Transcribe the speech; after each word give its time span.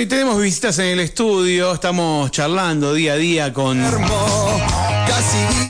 Bueno, 0.00 0.14
y 0.14 0.16
tenemos 0.16 0.40
visitas 0.40 0.78
en 0.78 0.86
el 0.86 1.00
estudio, 1.00 1.74
estamos 1.74 2.30
charlando 2.30 2.94
día 2.94 3.12
a 3.12 3.16
día 3.16 3.52
con, 3.52 3.78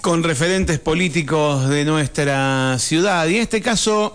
con 0.03 0.22
referentes 0.22 0.79
políticos 0.79 1.68
de 1.68 1.84
nuestra 1.84 2.79
ciudad. 2.79 3.27
Y 3.27 3.38
en 3.38 3.43
este 3.43 3.61
caso... 3.61 4.14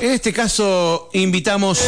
En 0.00 0.10
este 0.12 0.32
caso 0.32 1.08
invitamos 1.14 1.80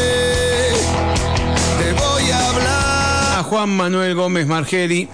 Juan 3.51 3.71
Manuel 3.71 4.15
Gómez 4.15 4.47
Margeri 4.47 5.09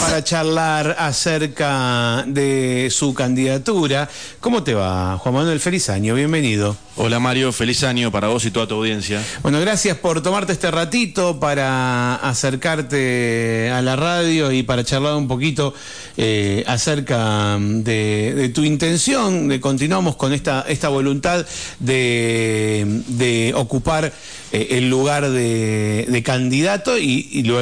para 0.00 0.24
charlar 0.24 0.96
acerca 0.98 2.24
de 2.26 2.88
su 2.90 3.12
candidatura. 3.12 4.08
¿Cómo 4.40 4.62
te 4.62 4.72
va, 4.72 5.18
Juan 5.18 5.34
Manuel? 5.34 5.60
Feliz 5.60 5.90
año, 5.90 6.14
bienvenido. 6.14 6.78
Hola 7.00 7.20
Mario, 7.20 7.52
feliz 7.52 7.84
año 7.84 8.10
para 8.10 8.26
vos 8.26 8.44
y 8.44 8.50
toda 8.50 8.66
tu 8.66 8.74
audiencia. 8.74 9.22
Bueno, 9.42 9.60
gracias 9.60 9.96
por 9.98 10.20
tomarte 10.20 10.52
este 10.52 10.68
ratito 10.68 11.38
para 11.38 12.16
acercarte 12.16 13.70
a 13.72 13.80
la 13.82 13.94
radio 13.94 14.50
y 14.50 14.64
para 14.64 14.82
charlar 14.82 15.14
un 15.14 15.28
poquito 15.28 15.74
eh, 16.16 16.64
acerca 16.66 17.56
de, 17.60 18.50
tu 18.52 18.64
intención. 18.64 19.46
De, 19.46 19.60
continuamos 19.60 20.16
con 20.16 20.32
esta, 20.32 20.64
esta 20.66 20.88
voluntad 20.88 21.46
de, 21.78 23.52
ocupar 23.54 24.12
eh, 24.50 24.66
el 24.72 24.90
lugar 24.90 25.30
de, 25.30 26.22
candidato 26.24 26.98
y, 26.98 27.44
luego 27.44 27.57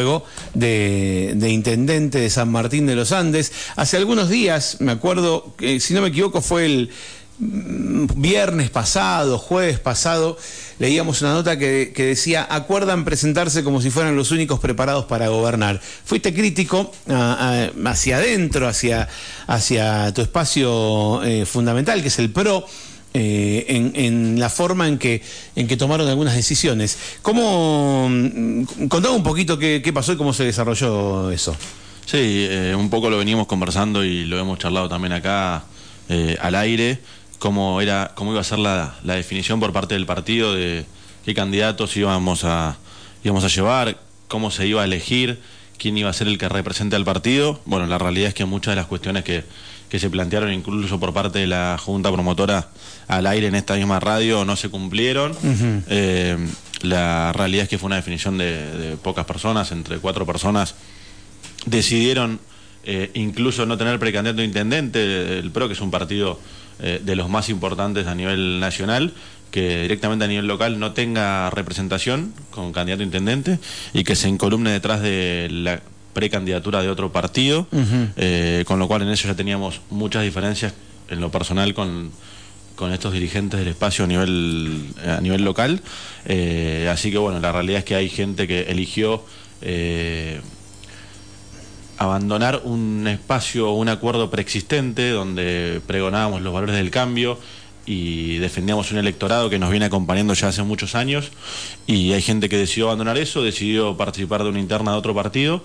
de, 0.55 1.49
intendente 1.49 2.19
de 2.19 2.31
San 2.31 2.51
Martín 2.51 2.87
de 2.87 2.97
los 2.97 3.13
Andes. 3.13 3.53
Hace 3.77 3.97
algunos 3.97 4.29
días, 4.29 4.77
me 4.81 4.93
acuerdo, 4.93 5.55
si 5.79 5.95
no 5.95 6.03
me 6.03 6.09
equivoco, 6.09 6.41
fue 6.41 6.67
el 6.67 6.91
Mm, 7.39 8.07
viernes 8.17 8.71
pasado, 8.71 9.37
jueves 9.37 9.79
pasado, 9.79 10.39
leíamos 10.79 11.21
una 11.21 11.35
nota 11.35 11.59
que, 11.59 11.93
decía, 11.95 12.47
acuerdan 12.49 13.05
presentarse 13.05 13.63
como 13.63 13.83
si 13.83 13.91
fueran 13.91 14.17
los 14.17 14.31
únicos 14.31 14.59
preparados 14.59 15.05
para 15.05 15.29
gobernar. 15.29 15.79
Fuiste 16.05 16.33
crítico 16.33 16.93
ah, 17.11 17.69
ah, 17.69 17.91
hacia 17.91 18.17
adentro, 18.17 18.67
hacia, 18.67 19.09
hacia 19.47 20.15
tu 20.15 20.23
espacio 20.23 21.23
eh, 21.25 21.45
fundamental, 21.45 22.01
que 22.01 22.09
es 22.09 22.19
el 22.19 22.31
PRO. 22.31 22.65
Eh, 23.19 23.93
en, 23.95 24.39
la 24.39 24.51
forma 24.51 24.87
en 24.89 24.99
que, 24.99 25.23
en 25.55 25.67
que 25.67 25.79
tomaron 25.79 26.07
algunas 26.07 26.35
decisiones. 26.35 26.99
¿Cómo, 27.23 28.09
mm, 28.11 28.89
contame 28.89 29.15
un 29.17 29.23
poquito 29.23 29.59
qué, 29.59 29.91
pasó 29.95 30.13
y 30.13 30.17
cómo 30.17 30.35
se 30.35 30.45
desarrolló 30.45 31.31
eso? 31.31 31.57
Sí, 32.05 32.47
eh, 32.51 32.75
un 32.77 32.91
poco 32.91 33.09
lo 33.09 33.17
venimos 33.17 33.47
conversando 33.47 34.05
y 34.05 34.27
lo 34.27 34.39
hemos 34.39 34.59
charlado 34.59 34.89
también 34.89 35.13
acá 35.13 35.65
al 36.41 36.55
aire 36.55 37.01
cómo, 37.39 37.81
era, 37.81 38.13
cómo 38.15 38.33
iba 38.33 38.41
a 38.41 38.45
ser 38.45 38.59
la, 38.59 38.95
definición 39.03 39.61
por 39.61 39.73
parte 39.73 39.95
del 39.95 40.07
partido 40.07 40.55
de 40.55 40.85
qué 41.25 41.35
candidatos 41.35 41.97
íbamos 41.97 42.45
a, 42.45 42.77
íbamos 43.25 43.45
a 43.45 43.49
llevar, 43.49 43.99
cómo 44.29 44.51
se 44.51 44.67
iba 44.67 44.83
a 44.83 44.85
elegir, 44.85 45.41
quién 45.79 45.97
iba 45.99 46.11
a 46.11 46.13
ser 46.13 46.29
el 46.29 46.39
que 46.39 46.49
represente 46.49 46.97
al 46.97 47.05
partido. 47.05 47.61
Bueno, 47.65 47.87
la 47.87 47.99
realidad 47.99 48.29
es 48.29 48.35
que 48.35 48.45
muchas 48.45 48.73
de 48.73 48.77
las 48.77 48.87
cuestiones 48.87 49.25
que, 49.25 49.45
se 49.99 50.11
plantearon 50.11 50.53
incluso 50.53 51.01
por 51.01 51.13
parte 51.13 51.39
de 51.39 51.47
la 51.47 51.79
Junta 51.79 52.13
Promotora 52.13 52.69
al 53.09 53.27
aire 53.27 53.47
en 53.47 53.55
esta 53.55 53.75
misma 53.77 54.01
radio 54.01 54.45
no 54.45 54.57
se 54.57 54.69
cumplieron. 54.69 55.37
Eh, 55.89 56.37
la 56.83 57.33
realidad 57.33 57.65
es 57.65 57.69
que 57.69 57.79
fue 57.79 57.87
una 57.87 57.97
definición 57.97 58.39
de, 58.39 58.97
pocas 59.03 59.25
personas, 59.25 59.73
entre 59.73 59.99
cuatro 59.99 60.27
personas 60.27 60.75
decidieron 61.67 62.39
eh, 62.85 63.11
incluso 63.15 63.67
no 63.67 63.77
tener 63.77 63.99
precandidato 63.99 64.43
intendente, 64.43 65.39
el 65.39 65.51
PRO, 65.51 65.67
que 65.67 65.75
es 65.75 65.81
un 65.81 65.91
partido 65.91 66.39
eh, 66.79 67.01
de 67.03 67.17
los 67.17 67.29
más 67.29 67.49
importantes 67.49 68.07
a 68.07 68.15
nivel 68.15 68.61
nacional, 68.61 69.13
que 69.51 69.83
directamente 69.83 70.25
a 70.25 70.29
nivel 70.29 70.47
local 70.47 70.79
no 70.79 70.93
tenga 70.93 71.51
representación 71.51 72.33
con 72.51 72.73
candidato 72.73 73.03
intendente 73.03 73.59
y 73.93 74.05
que 74.05 74.15
se 74.15 74.29
encolumne 74.29 74.71
detrás 74.71 75.01
de 75.01 75.49
la 75.51 75.81
precandidatura 76.17 76.81
de 76.81 76.89
otro 76.89 77.13
partido, 77.13 77.67
eh, 78.17 78.65
con 78.67 78.79
lo 78.79 78.89
cual 78.89 79.03
en 79.03 79.09
eso 79.09 79.29
ya 79.29 79.35
teníamos 79.35 79.83
muchas 79.91 80.23
diferencias 80.23 80.73
en 81.11 81.21
lo 81.21 81.31
personal 81.31 81.75
con, 81.75 82.11
con 82.75 82.91
estos 82.91 83.13
dirigentes 83.13 83.61
del 83.61 83.69
espacio 83.69 84.07
a 84.07 84.09
nivel, 84.09 84.95
a 85.07 85.21
nivel 85.21 85.45
local. 85.45 85.83
Eh, 86.25 86.89
así 86.91 87.11
que 87.11 87.19
bueno, 87.19 87.39
la 87.39 87.53
realidad 87.53 87.81
es 87.81 87.85
que 87.85 87.97
hay 87.97 88.09
gente 88.09 88.49
que 88.49 88.63
eligió 88.63 89.23
abandonar 91.99 92.63
un 92.65 93.07
espacio, 93.09 93.73
un 93.73 93.91
acuerdo 93.91 94.31
preexistente 94.31 95.11
donde 95.11 95.83
pregonábamos 95.87 96.41
los 96.41 96.53
valores 96.55 96.77
del 96.77 96.91
cambio 96.91 97.39
y 97.87 98.39
defendíamos 98.39 98.91
un 98.91 98.99
electorado 98.99 99.49
que 99.49 99.59
nos 99.59 99.71
viene 99.71 99.87
acompañando 99.87 100.35
ya 100.35 100.49
hace 100.49 100.63
muchos 100.65 100.95
años 100.95 101.31
y 101.87 102.13
hay 102.13 102.21
gente 102.21 102.49
que 102.49 102.59
decidió 102.59 102.87
abandonar 102.87 103.17
eso, 103.17 103.43
decidió 103.43 103.97
participar 103.97 104.43
de 104.43 104.51
una 104.51 104.59
interna 104.59 104.93
de 104.93 104.99
otro 104.99 105.15
partido 105.15 105.63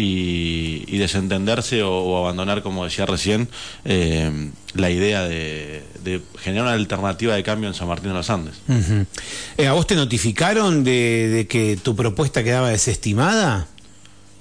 y, 0.00 0.98
desentenderse 0.98 1.82
o, 1.82 2.18
abandonar, 2.18 2.62
como 2.62 2.84
decía 2.84 3.06
recién, 3.06 3.48
eh, 3.84 4.50
la 4.74 4.90
idea 4.90 5.22
de, 5.22 5.82
generar 6.38 6.66
una 6.66 6.72
alternativa 6.74 7.34
de 7.34 7.42
cambio 7.42 7.68
en 7.68 7.74
San 7.74 7.88
Martín 7.88 8.08
de 8.08 8.14
los 8.14 8.30
Andes. 8.30 8.54
Eh, 9.56 9.66
¿A 9.66 9.72
vos 9.72 9.86
te 9.86 9.94
notificaron 9.94 10.84
de 10.84 11.46
que 11.48 11.78
tu 11.82 11.94
propuesta 11.94 12.42
quedaba 12.42 12.70
desestimada? 12.70 13.68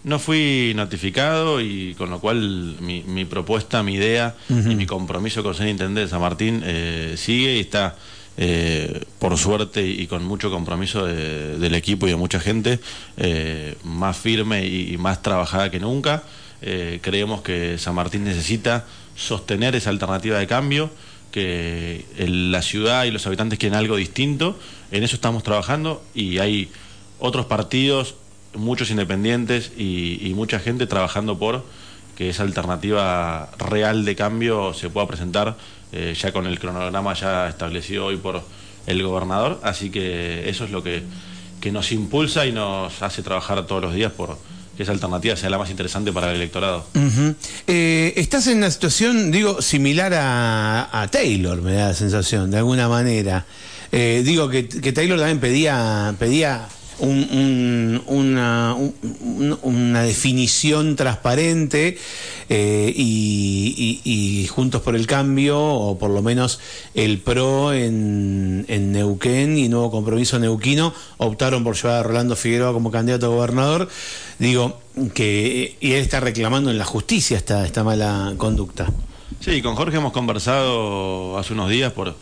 No 0.07 0.19
fui 0.19 0.72
notificado 0.73 1.59
y 1.59 1.94
con 1.96 2.09
lo 2.09 2.22
cual 2.22 2.78
mi, 2.79 3.25
propuesta, 3.25 3.84
mi 3.84 3.96
idea 3.96 4.35
y 4.50 4.75
mi 4.75 4.85
compromiso 4.85 5.44
con 5.44 5.53
ser 5.53 5.67
intendente 5.67 6.00
de 6.00 6.07
San 6.07 6.22
Martín 6.22 6.62
eh, 6.63 7.16
sigue 7.17 7.57
y 7.57 7.59
está, 7.59 7.97
eh, 8.37 9.03
por 9.19 9.37
suerte 9.37 9.85
y 9.85 10.07
con 10.07 10.23
mucho 10.23 10.51
compromiso 10.51 11.05
del 11.05 11.73
equipo 11.75 12.07
y 12.07 12.11
de 12.11 12.15
mucha 12.15 12.39
gente, 12.39 12.79
eh, 13.17 13.75
más 13.83 14.17
firme 14.17 14.65
y, 14.65 14.97
más 14.97 15.21
trabajada 15.21 15.71
que 15.71 15.79
nunca. 15.79 16.23
creemos 16.59 17.41
que 17.41 17.77
San 17.77 17.95
Martín 17.95 18.23
necesita 18.23 18.85
sostener 19.15 19.75
esa 19.75 19.89
alternativa 19.89 20.39
de 20.39 20.47
cambio, 20.47 20.89
que 21.31 22.05
la 22.17 22.61
ciudad 22.61 23.05
y 23.05 23.11
los 23.11 23.27
habitantes 23.27 23.59
quieren 23.59 23.77
algo 23.77 23.95
distinto. 23.95 24.57
En 24.91 25.03
eso 25.03 25.15
estamos 25.15 25.43
trabajando 25.43 26.03
y 26.15 26.39
hay 26.39 26.69
otros 27.19 27.45
partidos 27.45 28.15
muchos 28.57 28.89
independientes 28.89 29.71
y, 29.77 30.33
mucha 30.35 30.59
gente 30.59 30.87
trabajando 30.87 31.37
por 31.39 31.63
que 32.15 32.29
esa 32.29 32.43
alternativa 32.43 33.49
real 33.57 34.05
de 34.05 34.15
cambio 34.15 34.73
se 34.73 34.89
pueda 34.89 35.07
presentar 35.07 35.55
eh, 35.91 36.15
ya 36.19 36.31
con 36.31 36.45
el 36.45 36.59
cronograma 36.59 37.13
ya 37.13 37.47
establecido 37.47 38.05
hoy 38.05 38.17
por 38.17 38.41
el 38.85 39.03
gobernador. 39.03 39.59
Así 39.63 39.89
que 39.89 40.49
eso 40.49 40.65
es 40.65 40.71
lo 40.71 40.83
que, 40.83 41.03
nos 41.71 41.91
impulsa 41.91 42.45
y 42.45 42.53
nos 42.53 43.01
hace 43.01 43.21
trabajar 43.21 43.65
todos 43.67 43.81
los 43.81 43.93
días 43.93 44.13
por 44.13 44.37
que 44.77 44.83
esa 44.83 44.93
alternativa 44.93 45.35
sea 45.35 45.49
la 45.49 45.57
más 45.57 45.69
interesante 45.69 46.13
para 46.13 46.29
el 46.29 46.37
electorado. 46.37 46.85
Eh, 47.65 48.13
estás 48.15 48.47
en 48.47 48.59
una 48.59 48.71
situación, 48.71 49.31
digo, 49.31 49.61
similar 49.61 50.13
a, 50.15 51.09
Taylor, 51.11 51.61
me 51.61 51.73
da 51.73 51.89
la 51.89 51.93
sensación, 51.93 52.51
de 52.51 52.59
alguna 52.59 52.87
manera. 52.87 53.45
Eh, 53.91 54.21
digo 54.23 54.47
que, 54.47 54.69
que, 54.69 54.93
Taylor 54.93 55.17
también 55.17 55.41
pedía, 55.41 56.15
pedía 56.19 56.69
una, 57.00 58.75
una, 59.62 60.02
definición 60.02 60.96
transparente 60.96 61.97
eh, 62.50 62.94
y, 62.96 64.47
Juntos 64.50 64.81
por 64.81 64.96
el 64.96 65.06
Cambio, 65.06 65.59
o 65.59 66.00
por 66.00 66.09
lo 66.09 66.22
menos 66.22 66.59
el 66.96 67.19
PRO 67.19 67.74
en, 67.74 68.66
en, 68.68 68.91
Neuquén 68.91 69.58
y 69.58 69.69
Nuevo 69.69 69.91
Compromiso 69.91 70.40
Neuquino, 70.40 70.94
optaron 71.18 71.63
por 71.63 71.75
llevar 71.75 71.97
a 71.97 72.03
Rolando 72.03 72.35
Figueroa 72.35 72.74
como 72.74 72.91
candidato 72.91 73.28
a 73.28 73.29
gobernador. 73.29 73.90
Digo 74.40 74.79
que 75.14 75.75
y 75.79 75.91
él 75.91 76.02
está 76.02 76.19
reclamando 76.19 76.72
en 76.72 76.78
la 76.78 76.85
justicia 76.85 77.38
esta, 77.38 77.66
esta 77.66 77.84
mala 77.84 78.34
conducta. 78.38 78.91
Sí, 79.40 79.62
con 79.62 79.75
Jorge 79.75 79.97
hemos 79.97 80.14
conversado 80.14 81.38
hace 81.38 81.53
unos 81.53 81.69
días 81.69 81.94
por 81.94 82.16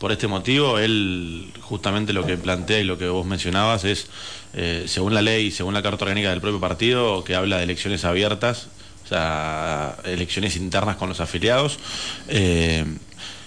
por 0.00 0.12
este 0.12 0.26
motivo, 0.26 0.78
él 0.78 1.52
justamente 1.60 2.14
lo 2.14 2.26
que 2.26 2.38
plantea 2.38 2.80
y 2.80 2.84
lo 2.84 2.96
que 2.96 3.08
vos 3.08 3.26
mencionabas 3.26 3.84
es, 3.84 4.06
eh, 4.54 4.84
según 4.88 5.12
la 5.12 5.20
ley, 5.20 5.50
según 5.50 5.74
la 5.74 5.82
carta 5.82 6.06
orgánica 6.06 6.30
del 6.30 6.40
propio 6.40 6.58
partido, 6.58 7.22
que 7.22 7.34
habla 7.36 7.58
de 7.58 7.64
elecciones 7.64 8.06
abiertas, 8.06 8.68
o 9.04 9.08
sea, 9.08 9.96
elecciones 10.04 10.56
internas 10.56 10.96
con 10.96 11.10
los 11.10 11.20
afiliados, 11.20 11.78
eh, 12.28 12.86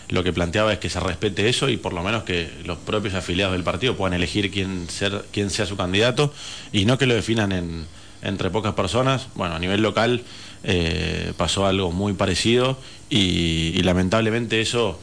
lo 0.09 0.23
que 0.23 0.31
planteaba 0.31 0.71
es 0.71 0.79
que 0.79 0.91
se 0.91 1.00
respete 1.00 1.50
eso 1.50 1.69
y 1.69 1.77
por 1.77 1.91
lo 1.91 2.03
menos 2.03 2.21
que 2.21 2.51
los 2.65 2.77
propios 2.77 3.15
afiliados 3.15 3.53
del 3.53 3.63
partido 3.63 3.97
puedan 3.97 4.13
elegir 4.13 4.51
quién, 4.51 4.88
sea 4.89 5.65
su 5.65 5.75
candidato 5.75 6.31
y 6.71 6.85
no 6.85 7.00
que 7.00 7.07
lo 7.07 7.15
definan 7.15 7.51
en, 7.51 7.88
entre 8.21 8.51
pocas 8.51 8.75
personas. 8.75 9.27
Bueno, 9.33 9.55
a 9.55 9.59
nivel 9.59 9.81
local 9.81 10.21
eh, 10.63 11.33
pasó 11.35 11.65
algo 11.65 11.91
muy 11.91 12.13
parecido 12.13 12.77
y, 13.09 13.81
lamentablemente 13.81 14.61
eso 14.61 15.00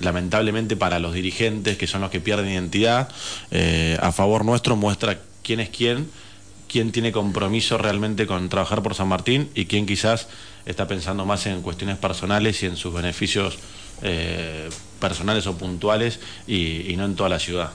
lamentablemente 0.00 0.76
para 0.76 0.98
los 0.98 1.14
dirigentes, 1.14 1.76
que 1.76 1.86
son 1.86 2.00
los 2.00 2.10
que 2.10 2.20
pierden 2.20 2.50
identidad, 2.50 3.08
eh, 3.50 3.98
a 4.00 4.12
favor 4.12 4.44
nuestro 4.44 4.76
muestra 4.76 5.18
quién 5.42 5.60
es 5.60 5.68
quién, 5.68 6.08
quién 6.68 6.92
tiene 6.92 7.12
compromiso 7.12 7.78
realmente 7.78 8.26
con 8.26 8.48
trabajar 8.48 8.82
por 8.82 8.94
San 8.94 9.08
Martín 9.08 9.50
y 9.54 9.66
quién 9.66 9.86
quizás 9.86 10.28
está 10.66 10.88
pensando 10.88 11.24
más 11.24 11.46
en 11.46 11.62
cuestiones 11.62 11.98
personales 11.98 12.62
y 12.62 12.66
en 12.66 12.76
sus 12.76 12.92
beneficios 12.92 13.58
eh, 14.02 14.68
personales 15.00 15.46
o 15.46 15.56
puntuales 15.56 16.18
y, 16.46 16.94
no 16.96 17.04
en 17.04 17.14
toda 17.14 17.28
la 17.28 17.38
ciudad. 17.38 17.70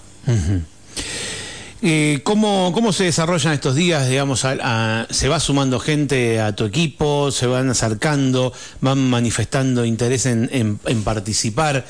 Eh, 1.82 2.20
¿cómo, 2.24 2.72
¿Cómo 2.74 2.92
se 2.92 3.06
desarrollan 3.06 3.54
estos 3.54 3.74
días? 3.74 4.10
Digamos, 4.10 4.42
¿Se 4.42 5.28
va 5.30 5.40
sumando 5.40 5.80
gente 5.80 6.42
a 6.42 6.54
tu 6.54 6.66
equipo? 6.66 7.32
¿Se 7.32 7.48
van 7.48 7.70
acercando? 7.70 8.52
¿Van 8.82 9.10
manifestando 9.10 9.86
interés 9.86 10.26
en, 10.26 10.78
participar? 11.06 11.86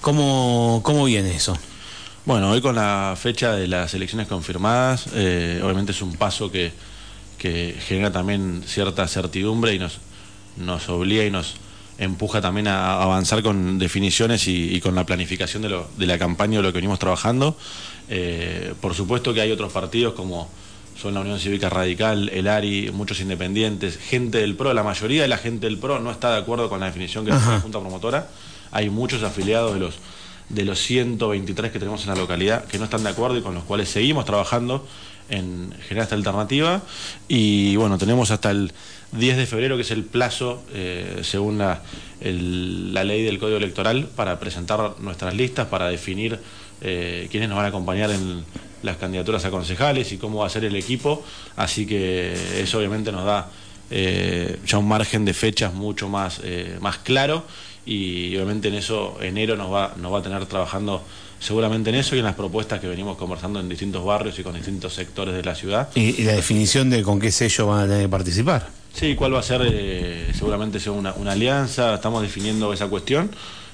¿Cómo, 0.00 0.80
¿Cómo 0.84 1.04
viene 1.06 1.34
eso? 1.34 1.58
Bueno, 2.24 2.50
hoy 2.50 2.60
con 2.60 2.76
la 2.76 3.16
fecha 3.20 3.52
de 3.52 3.66
las 3.66 3.92
elecciones 3.94 4.28
confirmadas, 4.28 5.06
eh, 5.12 5.60
obviamente 5.64 5.90
es 5.90 6.02
un 6.02 6.14
paso 6.14 6.52
que, 6.52 6.72
que, 7.36 7.74
genera 7.84 8.12
también 8.12 8.62
cierta 8.64 9.08
certidumbre 9.08 9.74
y 9.74 9.80
nos, 9.80 9.98
nos 10.56 10.88
obliga 10.88 11.24
y 11.24 11.32
nos 11.32 11.56
empuja 11.98 12.40
también 12.40 12.68
a 12.68 13.02
avanzar 13.02 13.42
con 13.42 13.78
definiciones 13.78 14.48
y, 14.48 14.80
con 14.80 14.94
la 14.94 15.04
planificación 15.06 15.62
de, 15.62 15.68
lo, 15.68 15.88
de 15.96 16.06
la 16.06 16.18
campaña 16.18 16.58
de 16.58 16.62
lo 16.62 16.72
que 16.72 16.78
venimos 16.78 16.98
trabajando. 16.98 17.56
Eh, 18.08 18.74
por 18.80 18.94
supuesto 18.94 19.32
que 19.32 19.40
hay 19.40 19.52
otros 19.52 19.72
partidos 19.72 20.14
como 20.14 20.48
son 21.00 21.14
la 21.14 21.20
Unión 21.20 21.38
Cívica 21.38 21.68
Radical, 21.68 22.28
el 22.28 22.46
ARI, 22.48 22.90
muchos 22.92 23.20
independientes, 23.20 23.98
gente 23.98 24.38
del 24.38 24.54
PRO, 24.54 24.72
la 24.72 24.82
mayoría 24.82 25.22
de 25.22 25.28
la 25.28 25.38
gente 25.38 25.66
del 25.66 25.78
PRO 25.78 25.98
no 25.98 26.10
está 26.10 26.32
de 26.32 26.38
acuerdo 26.38 26.68
con 26.68 26.80
la 26.80 26.86
definición 26.86 27.24
que 27.24 27.32
tiene 27.32 27.46
la 27.46 27.60
Junta 27.60 27.80
Promotora. 27.80 28.28
Hay 28.70 28.88
muchos 28.90 29.22
afiliados 29.22 29.74
de 29.74 29.80
los, 29.80 29.94
de 30.48 30.64
los 30.64 30.78
123 30.80 31.72
que 31.72 31.78
tenemos 31.78 32.02
en 32.02 32.10
la 32.10 32.16
localidad 32.16 32.64
que 32.66 32.78
no 32.78 32.84
están 32.84 33.02
de 33.02 33.10
acuerdo 33.10 33.36
y 33.36 33.42
con 33.42 33.54
los 33.54 33.64
cuales 33.64 33.88
seguimos 33.88 34.24
trabajando 34.24 34.86
en 35.28 35.72
generar 35.88 36.04
esta 36.04 36.14
alternativa. 36.14 36.82
Y 37.28 37.76
bueno, 37.76 37.98
tenemos 37.98 38.30
hasta 38.30 38.50
el 38.50 38.72
10 39.12 39.36
de 39.36 39.46
febrero, 39.46 39.76
que 39.76 39.82
es 39.82 39.90
el 39.90 40.04
plazo, 40.04 40.62
eh, 40.74 41.20
según 41.22 41.58
la, 41.58 41.82
la 42.20 43.04
ley 43.04 43.22
del 43.22 43.38
Código 43.38 43.58
Electoral, 43.58 44.08
para 44.16 44.38
presentar 44.40 44.94
nuestras 45.00 45.34
listas, 45.34 45.66
para 45.68 45.88
definir 45.88 46.38
eh, 46.80 47.28
quiénes 47.30 47.48
nos 47.48 47.56
van 47.56 47.66
a 47.66 47.68
acompañar 47.68 48.10
en 48.10 48.44
las 48.82 48.96
candidaturas 48.96 49.44
a 49.44 49.50
concejales 49.50 50.12
y 50.12 50.18
cómo 50.18 50.40
va 50.40 50.46
a 50.46 50.50
ser 50.50 50.64
el 50.64 50.74
equipo, 50.74 51.24
así 51.54 51.86
que 51.86 52.34
eso 52.60 52.78
obviamente 52.78 53.12
nos 53.12 53.24
da 53.24 53.48
eh, 53.90 54.58
ya 54.66 54.78
un 54.78 54.88
margen 54.88 55.24
de 55.24 55.34
fechas 55.34 55.72
mucho 55.72 56.08
más, 56.08 56.40
más 56.80 56.98
claro 56.98 57.44
y 57.84 58.34
obviamente 58.36 58.68
en 58.68 58.74
eso 58.74 59.18
enero 59.20 59.56
nos 59.56 59.72
va, 59.72 59.94
nos 59.96 60.12
va 60.12 60.18
a 60.18 60.22
tener 60.22 60.46
trabajando 60.46 61.02
seguramente 61.40 61.90
en 61.90 61.96
eso 61.96 62.14
y 62.14 62.20
en 62.20 62.24
las 62.24 62.36
propuestas 62.36 62.80
que 62.80 62.86
venimos 62.86 63.16
conversando 63.16 63.58
en 63.58 63.68
distintos 63.68 64.04
barrios 64.04 64.38
y 64.38 64.42
con 64.42 64.54
distintos 64.54 64.94
sectores 64.94 65.34
de 65.34 65.42
la 65.42 65.54
ciudad. 65.54 65.88
¿Y, 65.94 66.22
la 66.22 66.32
definición 66.32 66.88
de 66.90 67.02
con 67.02 67.18
qué 67.18 67.32
sello 67.32 67.66
van 67.66 67.80
a 67.80 67.82
tener 67.86 68.02
que 68.02 68.08
participar? 68.08 68.68
Sí, 68.94 69.14
cuál 69.14 69.34
va 69.34 69.40
a 69.40 69.42
ser, 69.42 69.62
seguramente 70.34 70.78
sea 70.78 70.92
una, 70.92 71.14
una 71.14 71.32
alianza, 71.32 71.94
estamos 71.94 72.22
definiendo 72.22 72.72
esa 72.72 72.88
cuestión. 72.88 73.30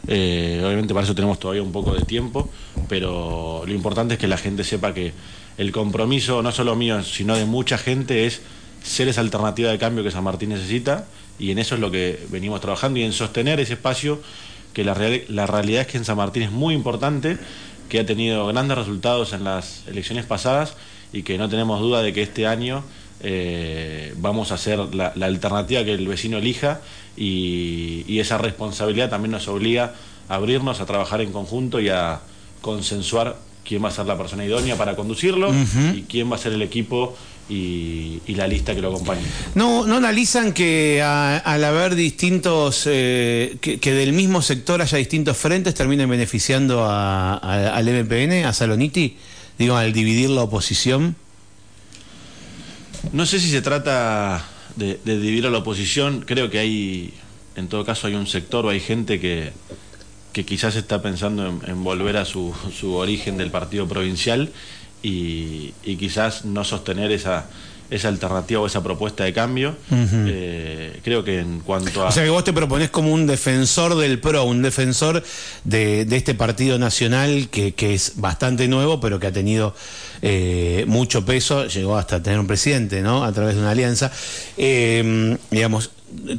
Eh, 0.06 0.62
obviamente 0.64 0.94
para 0.94 1.04
eso 1.04 1.14
tenemos 1.14 1.38
todavía 1.38 1.62
un 1.62 1.72
poco 1.72 1.92
de 1.92 2.02
tiempo, 2.02 2.48
pero 2.88 3.64
lo 3.66 3.72
importante 3.74 4.14
es 4.14 4.20
que 4.20 4.28
la 4.28 4.38
gente 4.38 4.64
sepa 4.64 4.94
que 4.94 5.12
el 5.58 5.72
compromiso, 5.72 6.40
no 6.42 6.52
solo 6.52 6.76
mío, 6.76 7.02
sino 7.02 7.36
de 7.36 7.44
mucha 7.44 7.76
gente, 7.78 8.26
es 8.26 8.40
ser 8.82 9.08
esa 9.08 9.20
alternativa 9.20 9.70
de 9.70 9.78
cambio 9.78 10.04
que 10.04 10.10
San 10.10 10.24
Martín 10.24 10.50
necesita 10.50 11.06
y 11.38 11.50
en 11.50 11.58
eso 11.58 11.74
es 11.74 11.80
lo 11.80 11.90
que 11.90 12.26
venimos 12.30 12.60
trabajando 12.60 12.98
y 12.98 13.02
en 13.02 13.12
sostener 13.12 13.60
ese 13.60 13.74
espacio 13.74 14.20
que 14.72 14.84
la, 14.84 14.96
la 15.28 15.46
realidad 15.46 15.82
es 15.82 15.86
que 15.86 15.98
en 15.98 16.04
San 16.04 16.16
Martín 16.16 16.42
es 16.42 16.50
muy 16.50 16.74
importante, 16.74 17.38
que 17.88 18.00
ha 18.00 18.06
tenido 18.06 18.46
grandes 18.46 18.76
resultados 18.76 19.32
en 19.32 19.44
las 19.44 19.84
elecciones 19.86 20.26
pasadas 20.26 20.74
y 21.12 21.22
que 21.22 21.38
no 21.38 21.48
tenemos 21.48 21.80
duda 21.80 22.02
de 22.02 22.12
que 22.12 22.22
este 22.22 22.46
año 22.46 22.84
eh, 23.20 24.14
vamos 24.18 24.52
a 24.52 24.54
hacer 24.54 24.94
la, 24.94 25.08
alternativa 25.08 25.82
que 25.84 25.94
el 25.94 26.06
vecino 26.06 26.38
elija 26.38 26.80
y, 27.16 28.18
esa 28.18 28.38
responsabilidad 28.38 29.10
también 29.10 29.32
nos 29.32 29.48
obliga 29.48 29.94
a 30.28 30.34
abrirnos, 30.34 30.80
a 30.80 30.86
trabajar 30.86 31.20
en 31.20 31.32
conjunto 31.32 31.80
y 31.80 31.88
a 31.88 32.20
consensuar 32.60 33.36
quién 33.64 33.84
va 33.84 33.88
a 33.88 33.92
ser 33.92 34.06
la 34.06 34.18
persona 34.18 34.44
idónea 34.44 34.76
para 34.76 34.96
conducirlo 34.96 35.52
y 35.94 36.02
quién 36.02 36.30
va 36.30 36.36
a 36.36 36.38
ser 36.38 36.52
el 36.52 36.62
equipo 36.62 37.16
y, 37.48 38.20
la 38.34 38.46
lista 38.46 38.74
que 38.74 38.80
lo 38.80 38.90
acompañe. 38.90 39.22
¿No, 39.54 39.86
no 39.86 39.96
analizan 39.96 40.52
que 40.52 41.02
al 41.02 41.64
haber 41.64 41.94
distintos, 41.94 42.84
eh, 42.86 43.56
que, 43.60 43.94
del 43.94 44.12
mismo 44.12 44.42
sector 44.42 44.80
haya 44.80 44.98
distintos 44.98 45.36
frentes 45.36 45.74
terminen 45.74 46.08
beneficiando 46.08 46.86
al 46.88 47.84
MPN, 47.84 48.44
a 48.44 48.52
Saloniti? 48.52 49.16
Digo, 49.58 49.76
al 49.76 49.92
dividir 49.92 50.30
la 50.30 50.42
oposición. 50.42 51.16
No 53.12 53.26
sé 53.26 53.40
si 53.40 53.50
se 53.50 53.62
trata 53.62 54.44
de, 54.76 54.98
dividir 55.04 55.46
a 55.46 55.50
la 55.50 55.58
oposición, 55.58 56.24
creo 56.26 56.50
que 56.50 56.58
hay, 56.58 57.14
en 57.56 57.68
todo 57.68 57.84
caso, 57.84 58.06
hay 58.06 58.14
un 58.14 58.26
sector 58.26 58.66
o 58.66 58.68
hay 58.68 58.80
gente 58.80 59.18
que, 59.18 59.52
que 60.32 60.44
quizás 60.44 60.76
está 60.76 61.02
pensando 61.02 61.60
en, 61.66 61.84
volver 61.84 62.16
a 62.18 62.24
su, 62.24 62.54
su, 62.78 62.94
origen 62.94 63.36
del 63.36 63.50
partido 63.50 63.88
provincial 63.88 64.52
y, 65.02 65.72
y 65.84 65.96
quizás 65.96 66.44
no 66.44 66.64
sostener 66.64 67.12
esa, 67.12 67.46
esa 67.90 68.08
alternativa 68.08 68.60
o 68.60 68.66
esa 68.66 68.82
propuesta 68.82 69.24
de 69.24 69.32
cambio. 69.32 69.74
Eh, 69.90 71.00
creo 71.02 71.24
que 71.24 71.40
en 71.40 71.60
cuanto 71.60 72.02
a... 72.04 72.08
O 72.08 72.12
sea 72.12 72.22
que 72.22 72.30
vos 72.30 72.44
te 72.44 72.52
proponés 72.52 72.90
como 72.90 73.12
un 73.12 73.26
defensor 73.26 73.94
del 73.96 74.20
PRO, 74.20 74.44
un 74.44 74.62
defensor 74.62 75.22
de, 75.64 76.02
este 76.10 76.34
partido 76.34 76.78
nacional 76.78 77.48
que, 77.48 77.74
es 77.78 78.12
bastante 78.16 78.68
nuevo, 78.68 79.00
pero 79.00 79.18
que 79.18 79.28
ha 79.28 79.32
tenido 79.32 79.74
eh, 80.20 80.84
mucho 80.86 81.24
peso, 81.24 81.66
llegó 81.66 81.96
hasta 81.96 82.22
tener 82.22 82.38
un 82.38 82.46
presidente, 82.46 83.00
¿no? 83.00 83.24
A 83.24 83.32
través 83.32 83.54
de 83.54 83.62
una 83.62 83.70
alianza. 83.70 84.12
Eh, 84.58 85.36
digamos, 85.50 85.90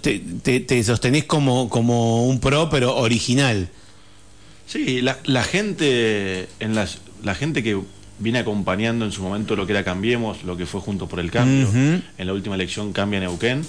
te, 0.01 0.83
sostenés 0.83 1.25
como, 1.25 1.67
como 1.69 2.27
un 2.27 2.39
PRO, 2.39 2.69
pero 2.69 2.95
original. 2.95 3.69
Sí, 4.67 5.01
la, 5.01 5.17
la 5.23 5.43
gente 5.43 6.47
en 6.59 6.75
las, 6.75 6.99
la 7.23 7.33
gente 7.33 7.63
que 7.63 7.79
viene 8.19 8.39
acompañando 8.39 9.05
en 9.05 9.11
su 9.11 9.23
momento 9.23 9.55
lo 9.55 9.65
que 9.65 9.71
era 9.71 9.83
Cambiemos, 9.83 10.43
lo 10.43 10.57
que 10.57 10.65
fue 10.65 10.81
Juntos 10.81 11.09
por 11.09 11.19
el 11.19 11.31
Cambio, 11.31 11.67
en 11.73 12.27
la 12.27 12.33
última 12.33 12.55
elección 12.55 12.93
Cambia 12.93 13.19
Neuquén. 13.19 13.63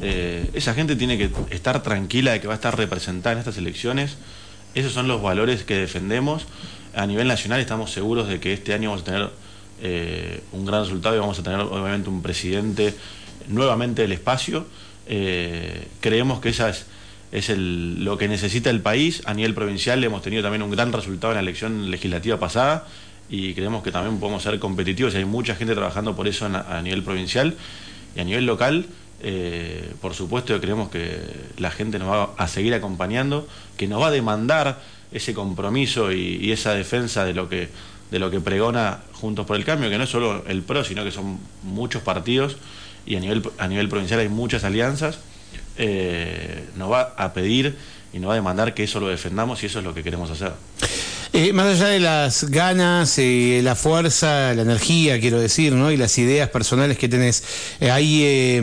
Eh, 0.00 0.50
esa 0.54 0.74
gente 0.74 0.94
tiene 0.94 1.18
que 1.18 1.30
estar 1.50 1.82
tranquila 1.82 2.32
de 2.32 2.40
que 2.40 2.46
va 2.46 2.54
a 2.54 2.56
estar 2.56 2.76
representada 2.76 3.32
en 3.32 3.38
estas 3.38 3.58
elecciones. 3.58 4.16
Esos 4.74 4.92
son 4.92 5.08
los 5.08 5.22
valores 5.22 5.64
que 5.64 5.74
defendemos. 5.74 6.46
A 6.94 7.06
nivel 7.06 7.28
nacional 7.28 7.60
estamos 7.60 7.90
seguros 7.90 8.28
de 8.28 8.40
que 8.40 8.52
este 8.52 8.74
año 8.74 8.90
vamos 8.90 9.02
a 9.02 9.04
tener 9.04 9.30
eh, 9.82 10.42
un 10.52 10.64
gran 10.64 10.82
resultado 10.82 11.16
y 11.16 11.18
vamos 11.18 11.38
a 11.38 11.42
tener 11.42 11.60
obviamente 11.60 12.08
un 12.08 12.22
presidente 12.22 12.94
nuevamente 13.48 14.02
del 14.02 14.12
espacio. 14.12 14.66
Eh, 15.08 15.88
creemos 16.00 16.40
que 16.40 16.50
esa 16.50 16.68
es, 16.68 16.86
es 17.32 17.48
el, 17.48 18.04
lo 18.04 18.18
que 18.18 18.28
necesita 18.28 18.70
el 18.70 18.80
país. 18.80 19.22
A 19.24 19.34
nivel 19.34 19.54
provincial 19.54 20.02
hemos 20.04 20.22
tenido 20.22 20.42
también 20.42 20.62
un 20.62 20.70
gran 20.70 20.92
resultado 20.92 21.32
en 21.32 21.36
la 21.36 21.42
elección 21.42 21.90
legislativa 21.90 22.38
pasada 22.38 22.86
y 23.28 23.54
creemos 23.54 23.82
que 23.82 23.90
también 23.90 24.18
podemos 24.18 24.42
ser 24.42 24.58
competitivos. 24.58 25.14
Hay 25.14 25.24
mucha 25.24 25.54
gente 25.54 25.74
trabajando 25.74 26.14
por 26.14 26.28
eso 26.28 26.46
a, 26.46 26.82
nivel 26.82 27.02
provincial 27.02 27.56
y 28.14 28.20
a 28.20 28.24
nivel 28.24 28.46
local. 28.46 28.86
Eh, 29.22 29.92
por 30.00 30.14
supuesto 30.14 30.60
creemos 30.60 30.90
que 30.90 31.18
la 31.56 31.70
gente 31.70 31.98
nos 31.98 32.08
va 32.08 32.30
a 32.36 32.48
seguir 32.48 32.74
acompañando, 32.74 33.48
que 33.76 33.88
nos 33.88 34.00
va 34.00 34.08
a 34.08 34.10
demandar 34.10 34.80
ese 35.12 35.34
compromiso 35.34 36.12
y, 36.12 36.52
esa 36.52 36.74
defensa 36.74 37.24
de 37.24 37.34
lo 37.34 37.48
que 37.48 37.68
de 38.10 38.20
lo 38.20 38.30
que 38.30 38.38
pregona 38.38 39.00
Juntos 39.14 39.46
por 39.46 39.56
el 39.56 39.64
Cambio, 39.64 39.90
que 39.90 39.98
no 39.98 40.04
es 40.04 40.10
solo 40.10 40.44
el 40.46 40.62
PRO, 40.62 40.84
sino 40.84 41.02
que 41.02 41.10
son 41.10 41.40
muchos 41.64 42.02
partidos 42.02 42.56
y 43.04 43.16
a 43.16 43.20
nivel, 43.20 43.42
a 43.58 43.66
nivel 43.66 43.88
provincial 43.88 44.20
hay 44.20 44.28
muchas 44.28 44.62
alianzas, 44.62 45.18
eh, 45.76 46.68
nos 46.76 46.92
va 46.92 47.14
a 47.16 47.32
pedir 47.32 47.76
y 48.12 48.20
nos 48.20 48.28
va 48.28 48.34
a 48.34 48.36
demandar 48.36 48.74
que 48.74 48.84
eso 48.84 49.00
lo 49.00 49.08
defendamos 49.08 49.62
y 49.62 49.66
eso 49.66 49.80
es 49.80 49.84
lo 49.84 49.92
que 49.92 50.04
queremos 50.04 50.30
hacer. 50.30 50.52
Eh, 51.38 51.52
más 51.52 51.66
allá 51.66 51.88
de 51.88 52.00
las 52.00 52.44
ganas, 52.44 53.18
eh, 53.18 53.60
la 53.62 53.74
fuerza, 53.74 54.54
la 54.54 54.62
energía, 54.62 55.20
quiero 55.20 55.38
decir, 55.38 55.74
¿no? 55.74 55.92
Y 55.92 55.98
las 55.98 56.16
ideas 56.16 56.48
personales 56.48 56.96
que 56.96 57.10
tenés, 57.10 57.44
eh, 57.78 57.90
ahí 57.90 58.58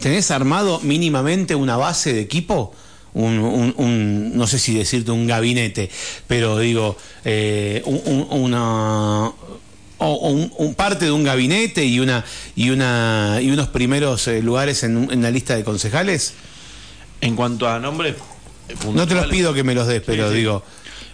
¿tenés 0.00 0.32
armado 0.32 0.80
mínimamente 0.80 1.54
una 1.54 1.76
base 1.76 2.12
de 2.12 2.20
equipo? 2.20 2.74
Un, 3.14 4.32
no 4.36 4.46
sé 4.48 4.58
si 4.58 4.74
decirte 4.74 5.12
un 5.12 5.28
gabinete, 5.28 5.88
pero 6.26 6.58
digo, 6.58 6.96
un, 7.24 8.26
una 8.28 9.30
o, 9.98 10.30
un, 10.30 10.74
parte 10.74 11.04
de 11.04 11.12
un 11.12 11.22
gabinete 11.22 11.84
y 11.84 12.00
una 12.00 12.24
y 12.56 12.70
una 12.70 13.38
y 13.40 13.52
unos 13.52 13.68
primeros 13.68 14.26
lugares 14.42 14.82
en, 14.82 15.12
en, 15.12 15.22
la 15.22 15.30
lista 15.30 15.54
de 15.54 15.62
concejales. 15.62 16.34
En 17.20 17.36
cuanto 17.36 17.68
a 17.68 17.78
nombres, 17.78 18.16
no 18.92 19.06
te 19.06 19.14
los 19.14 19.28
pido 19.28 19.54
que 19.54 19.62
me 19.62 19.76
los 19.76 19.86
des, 19.86 20.02
pero 20.04 20.32
digo. 20.32 20.64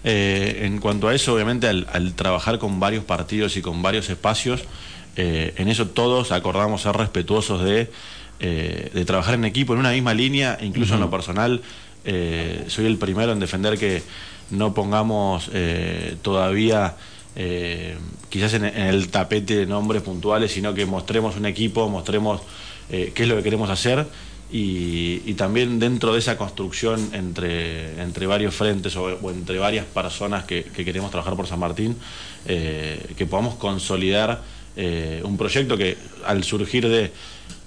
Eh, 0.04 0.66
en 0.66 0.80
cuanto 0.80 1.08
a 1.08 1.14
eso, 1.14 1.34
obviamente, 1.34 1.66
al, 1.66 2.14
trabajar 2.14 2.58
con 2.58 2.78
varios 2.78 3.04
partidos 3.04 3.56
y 3.56 3.62
con 3.62 3.80
varios 3.80 4.11
espacios, 4.11 4.62
eh, 5.16 5.54
en 5.56 5.68
eso 5.68 5.88
todos 5.88 6.30
acordamos 6.30 6.82
ser 6.82 6.94
respetuosos 6.94 7.64
de, 7.64 7.90
eh, 8.40 8.90
de, 8.92 9.04
trabajar 9.06 9.34
en 9.34 9.46
equipo, 9.46 9.73
en 9.73 9.78
una 9.78 9.92
misma 9.92 10.12
línea, 10.12 10.58
incluso 10.61 10.94
en 10.94 11.00
lo 11.00 11.11
personal. 11.11 11.62
soy 12.04 12.84
el 12.84 12.99
primero 12.99 13.32
en 13.32 13.40
defender 13.40 13.78
que 13.78 14.02
no 14.50 14.75
pongamos 14.75 15.50
todavía 16.20 16.96
eh, 17.37 17.96
quizás 18.28 18.54
en, 18.54 18.64
el 18.64 19.08
tapete 19.08 19.56
de 19.56 19.66
nombres 19.66 20.02
puntuales, 20.02 20.52
sino 20.52 20.75
que 20.75 20.84
mostremos 20.84 21.37
un 21.37 21.46
equipo, 21.46 21.88
mostremos 21.88 22.42
qué 22.90 23.14
es 23.16 23.28
lo 23.28 23.37
que 23.37 23.42
queremos 23.42 23.70
hacer 23.70 24.06
y, 24.56 25.34
también 25.34 25.80
dentro 25.80 26.12
de 26.12 26.20
esa 26.20 26.37
construcción 26.37 27.11
entre, 27.12 28.00
entre 28.00 28.26
varios 28.26 28.54
frentes 28.54 28.94
o, 28.94 29.30
entre 29.30 29.58
varias 29.58 29.84
personas 29.84 30.44
que, 30.44 30.62
queremos 30.62 31.11
trabajar 31.11 31.34
por 31.34 31.49
San 31.49 31.58
Martín, 31.58 31.96
que 32.46 33.26
podamos 33.28 33.56
consolidar 33.56 34.42
un 34.76 35.37
proyecto 35.37 35.76
que 35.76 35.99
al 36.25 36.44
surgir 36.44 36.88
de 36.88 37.11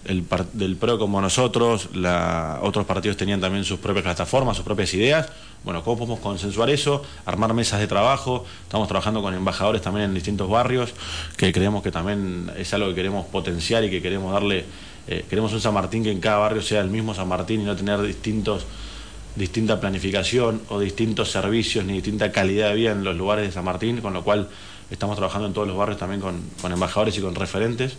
el, 0.07 0.25
del 0.53 0.77
PRO 0.77 0.97
como 0.97 1.21
nosotros, 1.21 1.89
la, 1.93 2.59
otros 2.61 2.85
partidos 2.85 3.17
tenían 3.17 3.41
también 3.41 3.63
sus 3.63 3.79
propias 3.79 4.03
plataformas, 4.03 4.55
sus 4.55 4.65
propias 4.65 4.93
ideas. 4.93 5.27
Bueno, 5.63 5.83
¿cómo 5.83 5.97
podemos 5.97 6.19
consensuar 6.19 6.69
eso? 6.69 7.03
Armar 7.25 7.53
mesas 7.53 7.79
de 7.79 7.87
trabajo. 7.87 8.45
Estamos 8.63 8.87
trabajando 8.87 9.21
con 9.21 9.33
embajadores 9.33 9.81
también 9.81 10.05
en 10.05 10.13
distintos 10.13 10.49
barrios, 10.49 10.93
que 11.35 11.51
creemos 11.51 11.83
que 11.83 11.91
también 11.91 12.49
es 12.57 12.73
algo 12.73 12.89
que 12.89 12.95
queremos 12.95 13.25
potenciar 13.25 13.83
y 13.83 13.89
que 13.89 14.01
queremos 14.01 14.31
darle, 14.31 14.65
eh, 15.07 15.25
queremos 15.29 15.53
un 15.53 15.61
San 15.61 15.73
Martín 15.73 16.03
que 16.03 16.11
en 16.11 16.19
cada 16.19 16.37
barrio 16.37 16.61
sea 16.61 16.81
el 16.81 16.89
mismo 16.89 17.13
San 17.13 17.27
Martín 17.27 17.61
y 17.61 17.63
no 17.63 17.75
tener 17.75 18.01
distintos 18.01 18.65
distinta 19.35 19.79
planificación 19.79 20.61
o 20.69 20.79
distintos 20.79 21.29
servicios 21.31 21.85
ni 21.85 21.93
distinta 21.93 22.31
calidad 22.31 22.69
de 22.69 22.75
vida 22.75 22.91
en 22.91 23.03
los 23.03 23.15
lugares 23.15 23.45
de 23.45 23.51
San 23.51 23.63
Martín, 23.65 24.01
con 24.01 24.11
lo 24.13 24.23
cual 24.23 24.49
estamos 24.89 25.15
trabajando 25.15 25.47
en 25.47 25.53
todos 25.53 25.67
los 25.67 25.77
barrios 25.77 25.99
también 25.99 26.21
con, 26.21 26.41
embajadores 26.71 27.15
y 27.19 27.21
con 27.21 27.35
referentes. 27.35 27.97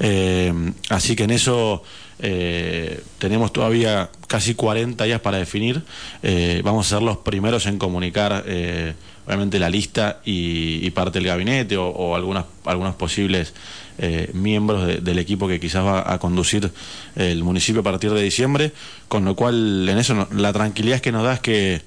Eh, 0.00 0.52
así 0.90 1.16
que 1.16 1.24
en 1.24 1.30
eso 1.30 1.82
eh, 2.18 3.02
tenemos 3.18 3.54
todavía 3.54 4.10
casi 4.26 4.54
40 4.54 5.02
días 5.04 5.20
para 5.20 5.38
definir. 5.38 5.82
Vamos 6.62 6.86
a 6.86 6.96
ser 6.96 7.02
los 7.02 7.16
primeros 7.18 7.64
en 7.64 7.78
comunicar, 7.78 8.44
obviamente, 9.26 9.58
la 9.58 9.70
lista 9.70 10.20
y, 10.24 10.88
parte 10.90 11.18
del 11.18 11.28
gabinete 11.28 11.76
o, 11.76 12.14
algunas, 12.14 12.44
algunos 12.64 12.94
posibles 12.94 13.54
miembros 14.32 15.02
del 15.02 15.18
equipo 15.18 15.48
que 15.48 15.58
quizás 15.58 15.84
va 15.84 16.12
a 16.12 16.18
conducir 16.18 16.70
el 17.16 17.42
municipio 17.42 17.80
a 17.80 17.84
partir 17.84 18.12
de 18.12 18.22
diciembre. 18.22 18.72
Con 19.08 19.24
lo 19.24 19.34
cual, 19.34 19.88
en 19.88 19.98
eso, 19.98 20.28
la 20.32 20.52
tranquilidad 20.52 21.00
que 21.00 21.12
nos 21.12 21.24
da 21.24 21.34
es 21.34 21.40
que 21.40 21.82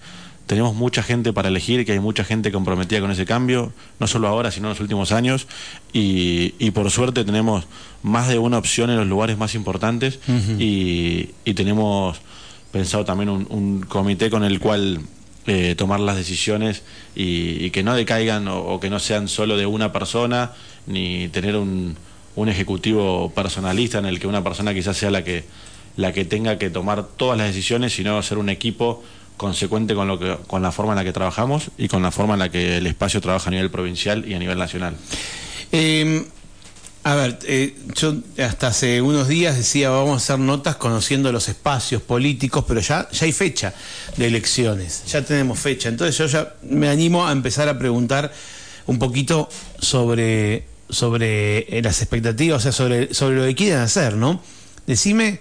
tenemos 0.49 0.73
mucha 0.73 1.03
gente 1.03 1.31
para 1.31 1.49
elegir, 1.49 1.85
que 1.85 1.91
hay 1.91 1.99
mucha 1.99 2.23
gente 2.23 2.51
comprometida 2.51 2.99
con 3.01 3.11
ese 3.11 3.23
cambio, 3.23 3.71
no 3.99 4.07
solo 4.07 4.27
ahora, 4.27 4.49
sino 4.49 4.65
en 4.65 4.69
los 4.71 4.79
últimos 4.79 5.11
años, 5.11 5.45
y, 5.93 6.71
por 6.71 6.89
suerte 6.89 7.23
tenemos 7.23 7.65
más 8.01 8.27
de 8.29 8.39
una 8.39 8.57
opción 8.57 8.89
en 8.89 8.97
los 8.97 9.05
lugares 9.05 9.37
más 9.37 9.53
importantes 9.53 10.19
y, 10.57 11.29
tenemos 11.53 12.19
pensado 12.71 13.05
también 13.05 13.29
un, 13.29 13.85
comité 13.87 14.31
con 14.31 14.43
el 14.43 14.59
cual 14.59 15.01
eh, 15.49 15.75
tomar 15.75 15.99
las 15.99 16.15
decisiones 16.15 16.83
y, 17.15 17.69
que 17.71 17.83
no 17.83 17.95
decaigan 17.95 18.47
o, 18.47 18.79
que 18.79 18.89
no 18.89 18.99
sean 18.99 19.27
solo 19.27 19.57
de 19.57 19.65
una 19.65 19.91
persona, 19.91 20.53
ni 20.87 21.27
tener 21.29 21.55
un, 21.55 21.97
un 22.35 22.49
ejecutivo 22.49 23.31
personalista 23.31 23.99
en 23.99 24.05
el 24.05 24.19
que 24.19 24.27
una 24.27 24.43
persona 24.43 24.73
quizás 24.73 24.97
sea 24.97 25.11
la 25.11 25.23
que 25.23 25.43
la 25.99 26.13
que 26.13 26.23
tenga 26.23 26.57
que 26.57 26.69
tomar 26.69 27.03
todas 27.03 27.37
las 27.37 27.47
decisiones, 27.47 27.93
sino 27.93 28.21
ser 28.23 28.37
un 28.37 28.49
equipo 28.49 29.03
consecuente 29.35 29.95
con, 29.95 30.07
lo 30.07 30.17
que, 30.17 30.37
con 30.47 30.61
la 30.61 30.71
forma 30.71 30.93
en 30.93 30.97
la 30.97 31.03
que 31.03 31.11
trabajamos 31.11 31.71
y 31.77 31.87
con 31.87 32.01
la 32.01 32.11
forma 32.11 32.33
en 32.33 32.39
la 32.39 32.49
que 32.49 32.77
el 32.77 32.87
espacio 32.87 33.19
trabaja 33.21 33.49
a 33.49 33.51
nivel 33.51 33.69
provincial 33.69 34.25
y 34.27 34.33
a 34.33 34.39
nivel 34.39 34.57
nacional. 34.57 34.95
Em, 35.71 36.25
a 37.03 37.15
ver, 37.15 37.39
eh, 37.43 37.77
yo 37.95 38.15
hasta 38.43 38.67
hace 38.67 39.01
unos 39.01 39.27
días 39.27 39.55
decía 39.55 39.89
vamos 39.89 40.13
a 40.13 40.15
hacer 40.17 40.39
notas 40.39 40.75
conociendo 40.75 41.31
los 41.31 41.47
espacios 41.47 42.01
políticos, 42.01 42.65
pero 42.67 42.81
ya, 42.81 43.07
ya 43.11 43.25
hay 43.25 43.31
fecha 43.31 43.73
de 44.17 44.27
elecciones, 44.27 45.03
ya 45.07 45.23
tenemos 45.23 45.59
fecha. 45.59 45.89
Entonces 45.89 46.17
yo 46.17 46.25
ya 46.25 46.55
me 46.63 46.89
animo 46.89 47.25
a 47.25 47.31
empezar 47.31 47.69
a 47.69 47.79
preguntar 47.79 48.31
un 48.85 48.99
poquito 48.99 49.49
sobre, 49.79 50.65
sobre 50.89 51.59
eh, 51.77 51.81
las 51.81 52.01
expectativas, 52.01 52.57
o 52.57 52.63
sea, 52.63 52.71
sobre, 52.71 53.13
sobre 53.13 53.37
lo 53.37 53.43
que 53.43 53.55
quieren 53.55 53.79
hacer, 53.79 54.15
¿no? 54.15 54.41
Decime, 54.85 55.39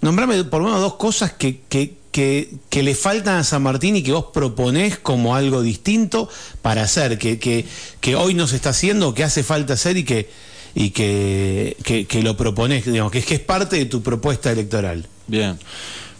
nombrame 0.00 0.42
por 0.44 0.60
lo 0.60 0.66
menos 0.66 0.80
dos 0.80 0.94
cosas 0.94 1.32
que, 1.32 1.60
que, 1.68 1.96
que, 2.10 2.82
le 2.82 2.94
faltan 2.94 3.36
a 3.36 3.44
San 3.44 3.62
Martín 3.62 3.96
y 3.96 4.02
que 4.02 4.12
vos 4.12 4.26
proponés 4.32 4.98
como 4.98 5.34
algo 5.34 5.62
distinto 5.62 6.28
para 6.62 6.82
hacer, 6.82 7.18
que, 7.18 7.38
que, 7.38 8.16
hoy 8.16 8.34
no 8.34 8.46
se 8.46 8.56
está 8.56 8.70
haciendo, 8.70 9.14
que 9.14 9.24
hace 9.24 9.42
falta 9.42 9.74
hacer 9.74 9.96
y 9.96 10.04
que, 10.04 10.30
y 10.74 10.90
que, 10.90 11.76
que, 12.08 12.22
lo 12.22 12.36
proponés, 12.36 12.84
digamos, 12.84 13.12
que 13.12 13.18
es 13.18 13.26
que 13.26 13.34
es 13.34 13.40
parte 13.40 13.76
de 13.76 13.86
tu 13.86 14.02
propuesta 14.02 14.50
electoral. 14.50 15.06
Bien. 15.26 15.58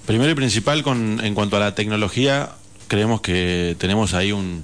Primero 0.06 0.30
y 0.30 0.34
principal, 0.34 0.82
con, 0.82 1.20
en 1.25 1.34
cuanto 1.34 1.56
a 1.56 1.61
la 1.61 1.75
tecnología, 1.75 2.50
creemos 2.88 3.20
que 3.20 3.75
tenemos 3.78 4.14
ahí 4.14 4.32
un, 4.32 4.62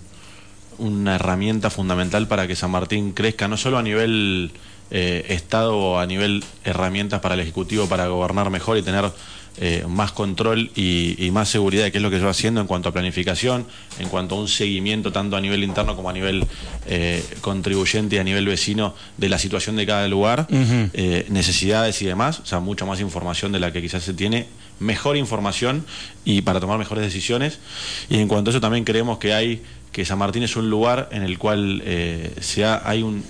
una 0.78 1.16
herramienta 1.16 1.70
fundamental 1.70 2.28
para 2.28 2.47
que 2.47 2.56
San 2.56 2.70
Martín 2.70 3.12
crezca, 3.12 3.49
no 3.49 3.56
solo 3.56 3.78
a 3.78 3.82
nivel 3.82 4.52
eh, 4.90 5.26
Estado 5.28 5.76
o 5.76 5.99
a 5.99 6.06
nivel 6.06 6.44
herramientas 6.64 7.20
para 7.20 7.35
el 7.35 7.40
Ejecutivo 7.40 7.87
para 7.87 8.06
gobernar 8.09 8.50
mejor 8.50 8.78
y 8.78 8.82
tener 8.82 9.11
eh, 9.62 9.85
más 9.88 10.12
control 10.12 10.70
y, 10.75 11.28
más 11.32 11.49
seguridad 11.49 11.82
de 11.82 11.92
qué 11.92 11.99
es 11.99 12.02
lo 12.02 12.09
que 12.09 12.18
se 12.18 12.25
va 12.25 12.30
haciendo 12.30 12.61
en 12.61 12.66
cuanto 12.66 12.88
a 12.88 12.92
planificación, 12.92 13.66
en 13.99 14.09
cuanto 14.09 14.37
a 14.37 14.38
un 14.38 14.49
seguimiento 14.49 15.12
tanto 15.12 15.37
a 15.37 15.40
nivel 15.40 15.64
interno 15.64 15.97
como 15.97 16.09
a 16.09 16.12
nivel 16.12 16.47
eh, 16.87 17.23
contribuyente 17.40 18.16
y 18.16 18.18
a 18.20 18.25
nivel 18.25 18.47
vecino 18.47 18.94
de 19.18 19.28
la 19.28 19.38
situación 19.38 19.76
de 19.76 19.87
cada 19.87 20.09
lugar, 20.09 20.47
eh, 20.50 21.26
necesidades 21.28 22.00
y 22.00 22.06
demás, 22.06 22.40
o 22.40 22.47
sea, 22.47 22.61
mucha 22.61 22.87
más 22.87 23.00
información 23.00 23.52
de 23.52 23.61
la 23.61 23.73
que 23.73 23.82
quizás 23.82 24.02
se 24.02 24.14
tiene, 24.14 24.47
mejor 24.78 25.16
información 25.16 25.85
y 26.25 26.42
para 26.42 26.59
tomar 26.59 26.78
mejores 26.78 27.04
decisiones. 27.04 27.59
Y 28.09 28.18
en 28.18 28.28
cuanto 28.28 28.50
a 28.50 28.52
eso 28.52 28.61
también 28.61 28.85
creemos 28.85 29.18
que 29.18 29.35
hay 29.35 29.62
que 29.92 30.04
San 30.04 30.18
Martín 30.18 30.44
es 30.44 30.56
un 30.56 30.70
lugar 30.70 31.09
en 31.12 31.23
el 31.23 31.38
cual 31.38 31.82
hay 32.85 33.02
un, 33.02 33.25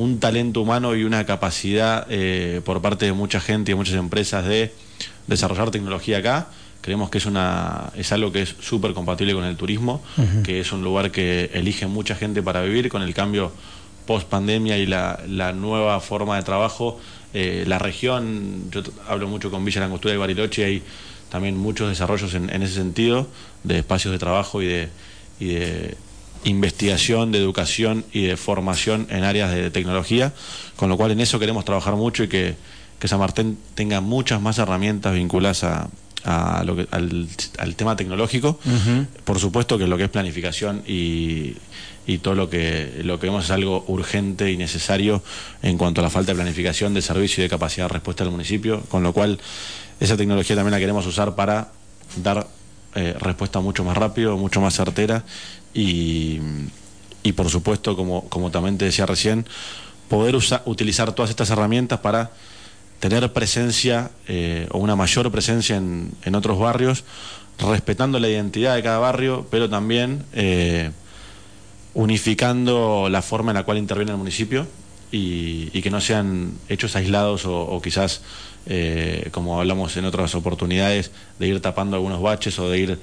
un 0.00 0.18
talento 0.18 0.62
humano 0.62 0.94
y 0.96 1.04
una 1.04 1.26
capacidad 1.26 2.06
por 2.64 2.80
parte 2.80 3.04
de 3.06 3.12
mucha 3.12 3.40
gente 3.40 3.72
y 3.72 3.74
muchas 3.74 3.96
empresas 3.96 4.46
de 4.46 4.72
desarrollar 5.26 5.70
tecnología 5.70 6.18
acá. 6.18 6.48
Creemos 6.80 7.10
que 7.10 7.18
es, 7.18 7.26
una, 7.26 7.90
es 7.94 8.10
algo 8.12 8.32
que 8.32 8.42
es 8.42 8.54
súper 8.60 8.94
compatible 8.94 9.34
con 9.34 9.44
el 9.44 9.56
turismo, 9.56 10.02
que 10.44 10.60
es 10.60 10.72
un 10.72 10.82
lugar 10.82 11.10
que 11.10 11.50
elige 11.52 11.86
mucha 11.86 12.14
gente 12.14 12.42
para 12.42 12.62
vivir 12.62 12.88
con 12.88 13.02
el 13.02 13.12
cambio 13.12 13.52
post 14.06 14.28
pandemia 14.28 14.78
y 14.78 14.86
la, 14.86 15.20
la 15.28 15.52
nueva 15.52 16.00
forma 16.00 16.36
de 16.36 16.42
trabajo. 16.42 16.98
Eh, 17.32 17.64
la 17.66 17.78
región, 17.78 18.70
yo 18.70 18.82
hablo 19.06 19.28
mucho 19.28 19.50
con 19.50 19.64
Villa 19.64 19.80
Langostura 19.82 20.14
y 20.14 20.16
Bariloche, 20.16 20.64
hay 20.64 20.82
también 21.28 21.56
muchos 21.56 21.88
desarrollos 21.88 22.34
en, 22.34 22.50
ese 22.50 22.74
sentido, 22.74 23.28
de 23.62 23.78
espacios 23.78 24.10
de 24.10 24.18
trabajo 24.18 24.62
y 24.62 24.66
de, 24.66 24.88
y 25.38 25.46
de 25.48 25.96
investigación, 26.44 27.32
de 27.32 27.38
educación 27.38 28.04
y 28.12 28.22
de 28.22 28.36
formación 28.36 29.06
en 29.10 29.24
áreas 29.24 29.52
de 29.52 29.70
tecnología, 29.70 30.32
con 30.76 30.88
lo 30.88 30.96
cual 30.96 31.10
en 31.10 31.20
eso 31.20 31.38
queremos 31.38 31.64
trabajar 31.64 31.96
mucho 31.96 32.24
y 32.24 32.28
que 32.28 32.56
que 33.00 33.08
San 33.08 33.18
Martín 33.18 33.58
tenga 33.74 34.00
muchas 34.00 34.40
más 34.40 34.58
herramientas 34.58 35.14
vinculadas 35.14 35.64
a, 35.64 36.62
lo 36.64 36.76
que, 36.76 36.86
al, 36.90 37.74
tema 37.74 37.96
tecnológico. 37.96 38.60
Por 39.24 39.40
supuesto 39.40 39.78
que 39.78 39.86
lo 39.86 39.96
que 39.96 40.04
es 40.04 40.10
planificación 40.10 40.82
y, 40.86 41.56
todo 42.22 42.34
lo 42.34 42.50
que, 42.50 43.00
lo 43.04 43.18
que 43.18 43.28
vemos 43.28 43.44
es 43.44 43.50
algo 43.52 43.84
urgente 43.88 44.50
y 44.50 44.56
necesario 44.56 45.22
en 45.62 45.78
cuanto 45.78 46.02
a 46.02 46.04
la 46.04 46.10
falta 46.10 46.32
de 46.32 46.36
planificación, 46.36 46.92
de 46.92 47.02
servicio 47.02 47.40
y 47.40 47.44
de 47.44 47.48
capacidad 47.48 47.86
de 47.86 47.94
respuesta 47.94 48.24
del 48.24 48.32
municipio, 48.32 48.82
con 48.90 49.02
lo 49.02 49.12
cual 49.12 49.38
esa 49.98 50.16
tecnología 50.16 50.56
también 50.56 50.72
la 50.72 50.78
queremos 50.78 51.06
usar 51.06 51.34
para 51.36 51.72
dar 52.22 52.48
eh, 52.96 53.14
respuesta 53.18 53.60
mucho 53.60 53.84
más 53.84 53.96
rápido, 53.96 54.36
mucho 54.36 54.60
más 54.60 54.74
certera 54.74 55.24
y, 55.74 56.38
y 57.22 57.32
por 57.32 57.48
supuesto, 57.48 57.96
como, 57.96 58.28
como 58.28 58.50
también 58.50 58.78
te 58.78 58.86
decía 58.86 59.06
recién, 59.06 59.46
poder 60.08 60.36
utilizar 60.64 61.12
todas 61.14 61.30
estas 61.30 61.50
herramientas 61.50 62.00
para 62.00 62.32
tener 62.98 63.32
presencia 63.32 64.10
eh, 64.28 64.68
o 64.72 64.78
una 64.78 64.96
mayor 64.96 65.30
presencia 65.30 65.76
en, 65.76 66.12
en, 66.24 66.34
otros 66.34 66.58
barrios, 66.58 67.04
respetando 67.58 68.18
la 68.18 68.28
identidad 68.28 68.74
de 68.74 68.82
cada 68.82 68.98
barrio, 68.98 69.46
pero 69.50 69.70
también 69.70 70.24
eh, 70.32 70.90
unificando 71.94 73.08
la 73.10 73.22
forma 73.22 73.52
en 73.52 73.56
la 73.56 73.64
cual 73.64 73.78
interviene 73.78 74.12
el 74.12 74.18
municipio 74.18 74.66
y, 75.10 75.82
que 75.82 75.90
no 75.90 76.00
sean 76.00 76.52
hechos 76.68 76.94
aislados 76.96 77.44
o, 77.46 77.80
quizás, 77.82 78.22
eh, 78.66 79.28
como 79.32 79.58
hablamos 79.58 79.96
en 79.96 80.04
otras 80.04 80.34
oportunidades, 80.34 81.10
de 81.38 81.48
ir 81.48 81.60
tapando 81.60 81.96
algunos 81.96 82.20
baches 82.20 82.58
o 82.58 82.70
de 82.70 82.78
ir 82.78 82.98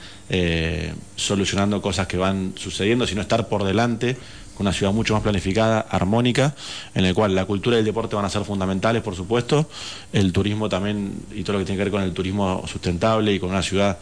solucionando 1.16 1.82
cosas 1.82 2.08
que 2.08 2.18
van 2.18 2.54
sucediendo, 2.56 3.08
sino 3.08 3.22
estar 3.22 3.48
por 3.48 3.64
delante 3.64 4.18
una 4.60 4.74
ciudad 4.74 4.92
mucho 4.92 5.14
más 5.14 5.24
planificada, 5.24 5.80
armónica, 5.82 6.56
en 6.96 7.04
la 7.04 7.14
cual 7.14 7.36
la 7.36 7.46
cultura 7.46 7.78
y 7.78 7.80
el 7.80 7.86
deporte 7.86 8.16
van 8.16 8.26
a 8.26 8.30
ser 8.30 8.44
fundamentales, 8.44 9.02
por 9.02 9.16
supuesto, 9.16 9.70
el 10.14 10.34
turismo 10.34 10.70
también 10.70 11.14
y 11.34 11.44
todo 11.44 11.54
lo 11.54 11.60
que 11.60 11.66
tiene 11.66 11.78
que 11.78 11.84
ver 11.86 11.92
con 11.92 12.04
el 12.04 12.14
turismo 12.14 12.64
sustentable 12.68 13.34
y 13.34 13.40
con 13.40 13.50
una 13.50 13.62
ciudad 13.62 13.98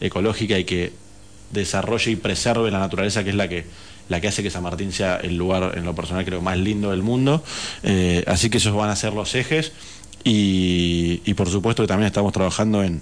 ecológica 0.00 0.58
y 0.58 0.64
que 0.64 0.92
desarrolle 1.52 2.12
y 2.12 2.16
preserve 2.16 2.70
la 2.70 2.78
naturaleza, 2.78 3.24
que 3.24 3.30
es 3.30 3.36
la 3.36 3.48
que 3.48 3.66
la 4.08 4.20
que 4.20 4.26
hace 4.26 4.42
que 4.42 4.50
San 4.50 4.64
Martín 4.64 4.90
sea 4.90 5.18
el 5.18 5.36
lugar, 5.36 5.74
en 5.78 5.84
lo 5.84 5.94
personal 5.94 6.24
creo, 6.24 6.40
más 6.40 6.58
lindo 6.58 6.90
del 6.90 7.00
mundo. 7.00 7.44
Eh, 7.84 8.24
así 8.26 8.50
que 8.50 8.58
esos 8.58 8.74
van 8.74 8.90
a 8.90 8.96
ser 8.96 9.12
los 9.12 9.36
ejes 9.36 9.70
y, 10.24 11.22
y 11.24 11.34
por 11.34 11.48
supuesto 11.48 11.82
que 11.82 11.86
también 11.88 12.06
estamos 12.06 12.32
trabajando 12.32 12.82
en 12.82 13.00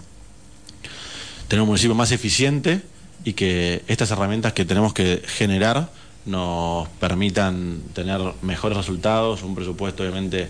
tener 1.48 1.62
un 1.62 1.68
municipio 1.68 1.94
más 1.94 2.12
eficiente 2.12 2.82
y 3.24 3.32
que 3.32 3.82
estas 3.88 4.10
herramientas 4.10 4.52
que 4.52 4.64
tenemos 4.64 4.92
que 4.92 5.22
generar 5.26 5.90
nos 6.26 6.88
permitan 7.00 7.80
tener 7.94 8.20
mejores 8.42 8.76
resultados, 8.76 9.42
un 9.42 9.54
presupuesto 9.54 10.02
obviamente 10.02 10.48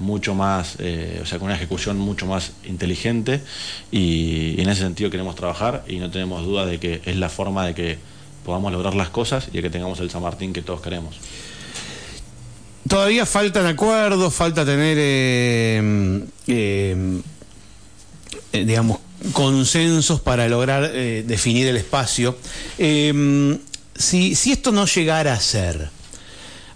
mucho 0.00 0.34
más, 0.34 0.76
eh, 0.78 1.20
o 1.22 1.26
sea, 1.26 1.38
con 1.38 1.46
una 1.46 1.54
ejecución 1.54 1.98
mucho 1.98 2.26
más 2.26 2.52
inteligente 2.64 3.40
y, 3.92 4.60
en 4.60 4.68
ese 4.68 4.80
sentido 4.80 5.10
queremos 5.10 5.36
trabajar 5.36 5.84
y 5.86 5.96
no 5.96 6.10
tenemos 6.10 6.44
duda 6.44 6.66
de 6.66 6.80
que 6.80 7.02
es 7.04 7.16
la 7.16 7.28
forma 7.28 7.66
de 7.66 7.74
que 7.74 7.98
podamos 8.44 8.72
lograr 8.72 8.94
las 8.94 9.10
cosas 9.10 9.48
y 9.52 9.56
de 9.56 9.62
que 9.62 9.70
tengamos 9.70 10.00
el 10.00 10.10
San 10.10 10.22
Martín 10.22 10.52
que 10.52 10.62
todos 10.62 10.80
queremos. 10.80 11.16
Todavía 12.90 13.24
faltan 13.24 13.64
acuerdos, 13.66 14.34
falta 14.34 14.66
tener, 14.66 14.98
eh, 15.00 16.22
eh, 16.46 17.22
digamos, 18.52 18.98
consensos 19.32 20.20
para 20.20 20.46
lograr 20.48 20.92
definir 20.92 21.68
el 21.68 21.76
espacio. 21.78 22.36
si, 22.76 24.34
si 24.34 24.52
esto 24.52 24.72
no 24.72 24.84
llegara 24.86 25.32
a 25.32 25.40
ser, 25.40 25.90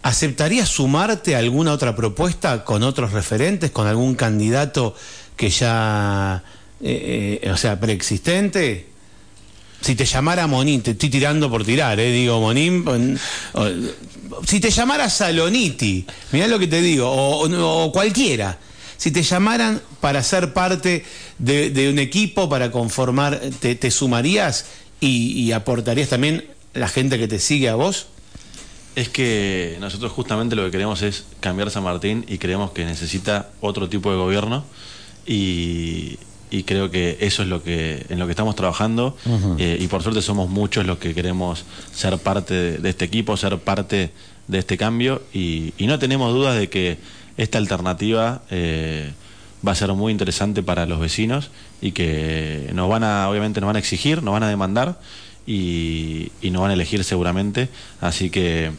¿Aceptarías 0.05 0.69
sumarte 0.69 1.35
a 1.35 1.39
alguna 1.39 1.73
otra 1.73 1.97
propuesta 1.97 2.63
con 2.63 2.83
otros 2.83 3.13
referentes, 3.13 3.71
con 3.71 3.87
algún 3.87 4.15
candidato 4.15 4.95
que 5.35 5.49
ya, 5.49 6.45
eh, 6.83 7.41
eh, 7.43 7.51
o 7.51 7.57
sea, 7.57 7.81
preexistente? 7.81 8.87
Si 9.85 9.95
te 9.95 10.07
llamara 10.07 10.47
Monín, 10.47 10.81
te 10.81 10.93
estoy 10.93 11.11
tirando 11.11 11.51
por 11.51 11.63
tirar, 11.63 12.01
eh, 12.01 12.11
digo 12.11 12.41
Monín, 12.41 13.19
si 14.47 14.59
te 14.59 14.71
llamara 14.71 15.11
Saloniti, 15.11 16.07
mirá 16.33 16.47
lo 16.47 16.59
que 16.59 16.69
te 16.69 16.81
digo, 16.81 17.07
o, 17.07 17.93
cualquiera, 17.93 18.59
si 18.97 19.11
te 19.11 19.23
llamaran 19.23 19.83
para 20.01 20.23
ser 20.23 20.55
parte 20.55 21.05
de, 21.39 21.91
un 21.91 21.99
equipo, 21.99 22.49
para 22.49 22.71
conformar, 22.71 23.39
¿te, 23.61 23.91
sumarías 23.91 24.65
y, 25.01 25.33
y 25.39 25.53
aportarías 25.53 26.09
también 26.09 26.47
la 26.73 26.89
gente 26.89 27.19
que 27.19 27.29
te 27.29 27.39
sigue 27.39 27.69
a 27.69 27.75
vos? 27.75 28.07
Es 28.97 29.11
que 29.11 29.77
nosotros 29.81 30.13
justamente 30.13 30.57
lo 30.57 30.65
que 30.65 30.71
queremos 30.71 31.03
es 31.03 31.25
cambiar 31.41 31.71
San 31.71 31.85
Martín 31.85 32.25
y 32.27 32.39
creemos 32.39 32.71
que 32.71 32.87
necesita 32.87 33.51
otro 33.61 33.91
tipo 33.91 34.11
de 34.11 34.17
gobierno 34.17 34.65
y, 35.27 36.17
creo 36.63 36.91
que 36.91 37.19
eso 37.21 37.43
es 37.43 37.49
lo 37.49 37.63
que 37.63 38.07
en 38.09 38.19
lo 38.19 38.27
que 38.27 38.33
estamos 38.33 38.55
trabajando. 38.55 39.17
Eh, 39.59 39.79
y 39.81 39.87
por 39.89 40.03
suerte 40.03 40.23
somos 40.23 40.49
muchos 40.49 40.87
los 40.87 40.99
que 40.99 41.15
queremos 41.15 41.65
ser 41.93 42.17
parte 42.19 42.79
de, 42.79 42.89
este 42.89 43.05
equipo, 43.05 43.37
ser 43.37 43.59
parte 43.59 44.11
de 44.49 44.59
este 44.59 44.77
cambio. 44.77 45.23
Y, 45.33 45.75
no 45.81 45.99
tenemos 45.99 46.33
dudas 46.33 46.57
de 46.57 46.69
que 46.69 46.99
esta 47.37 47.59
alternativa 47.59 48.43
eh, 48.51 49.13
va 49.67 49.73
a 49.73 49.75
ser 49.75 49.93
muy 49.93 50.13
interesante 50.13 50.63
para 50.63 50.87
los 50.87 51.01
vecinos 51.01 51.51
y 51.83 51.93
que 51.93 52.71
nos 52.73 52.89
van 52.89 53.03
a, 53.03 53.29
obviamente 53.29 53.61
nos 53.61 53.67
van 53.67 53.77
a 53.77 53.81
exigir, 53.81 54.23
nos 54.23 54.33
van 54.33 54.45
a 54.45 54.49
demandar 54.49 54.99
y, 55.47 56.31
y 56.41 56.51
nos 56.51 56.63
van 56.63 56.71
a 56.71 56.75
elegir 56.75 57.03
seguramente. 57.05 57.69
Así 58.01 58.31
que 58.31 58.71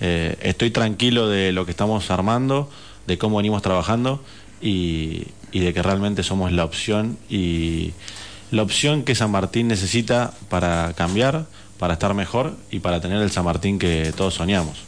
eh, 0.00 0.36
estoy 0.42 0.70
tranquilo 0.70 1.28
de 1.28 1.52
lo 1.52 1.64
que 1.64 1.72
estamos 1.72 2.10
armando, 2.10 2.70
de 3.06 3.18
cómo 3.18 3.38
venimos 3.38 3.62
trabajando 3.62 4.22
y, 4.60 5.24
de 5.52 5.72
que 5.72 5.82
realmente 5.82 6.22
somos 6.22 6.52
la 6.52 6.64
opción 6.64 7.18
y 7.28 7.92
la 8.50 8.62
opción 8.62 9.02
que 9.02 9.14
San 9.14 9.30
Martín 9.30 9.68
necesita 9.68 10.32
para 10.48 10.92
cambiar, 10.94 11.46
para 11.78 11.94
estar 11.94 12.14
mejor 12.14 12.56
y 12.70 12.80
para 12.80 13.00
tener 13.00 13.22
el 13.22 13.30
San 13.30 13.44
Martín 13.44 13.78
que 13.78 14.12
todos 14.16 14.34
soñamos. 14.34 14.78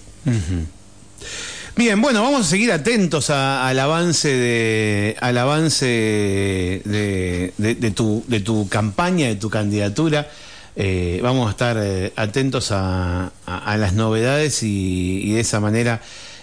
Bien, 1.76 2.00
bueno, 2.00 2.22
vamos 2.22 2.46
a 2.46 2.48
seguir 2.48 2.72
atentos 2.72 3.30
al 3.30 3.78
avance 3.78 4.28
de 4.28 5.16
al 5.20 5.38
avance 5.38 5.86
de, 6.84 7.92
tu, 7.94 8.24
de 8.26 8.40
tu 8.40 8.68
campaña, 8.68 9.28
de 9.28 9.36
tu 9.36 9.50
candidatura. 9.50 10.28
Eh, 10.76 11.20
vamos 11.22 11.48
a 11.48 11.50
estar 11.50 11.76
eh, 11.78 12.12
atentos 12.16 12.70
a, 12.72 13.32
las 13.46 13.92
novedades 13.94 14.62
y, 14.62 15.32
de 15.32 15.40
esa 15.40 15.60
manera 15.60 16.00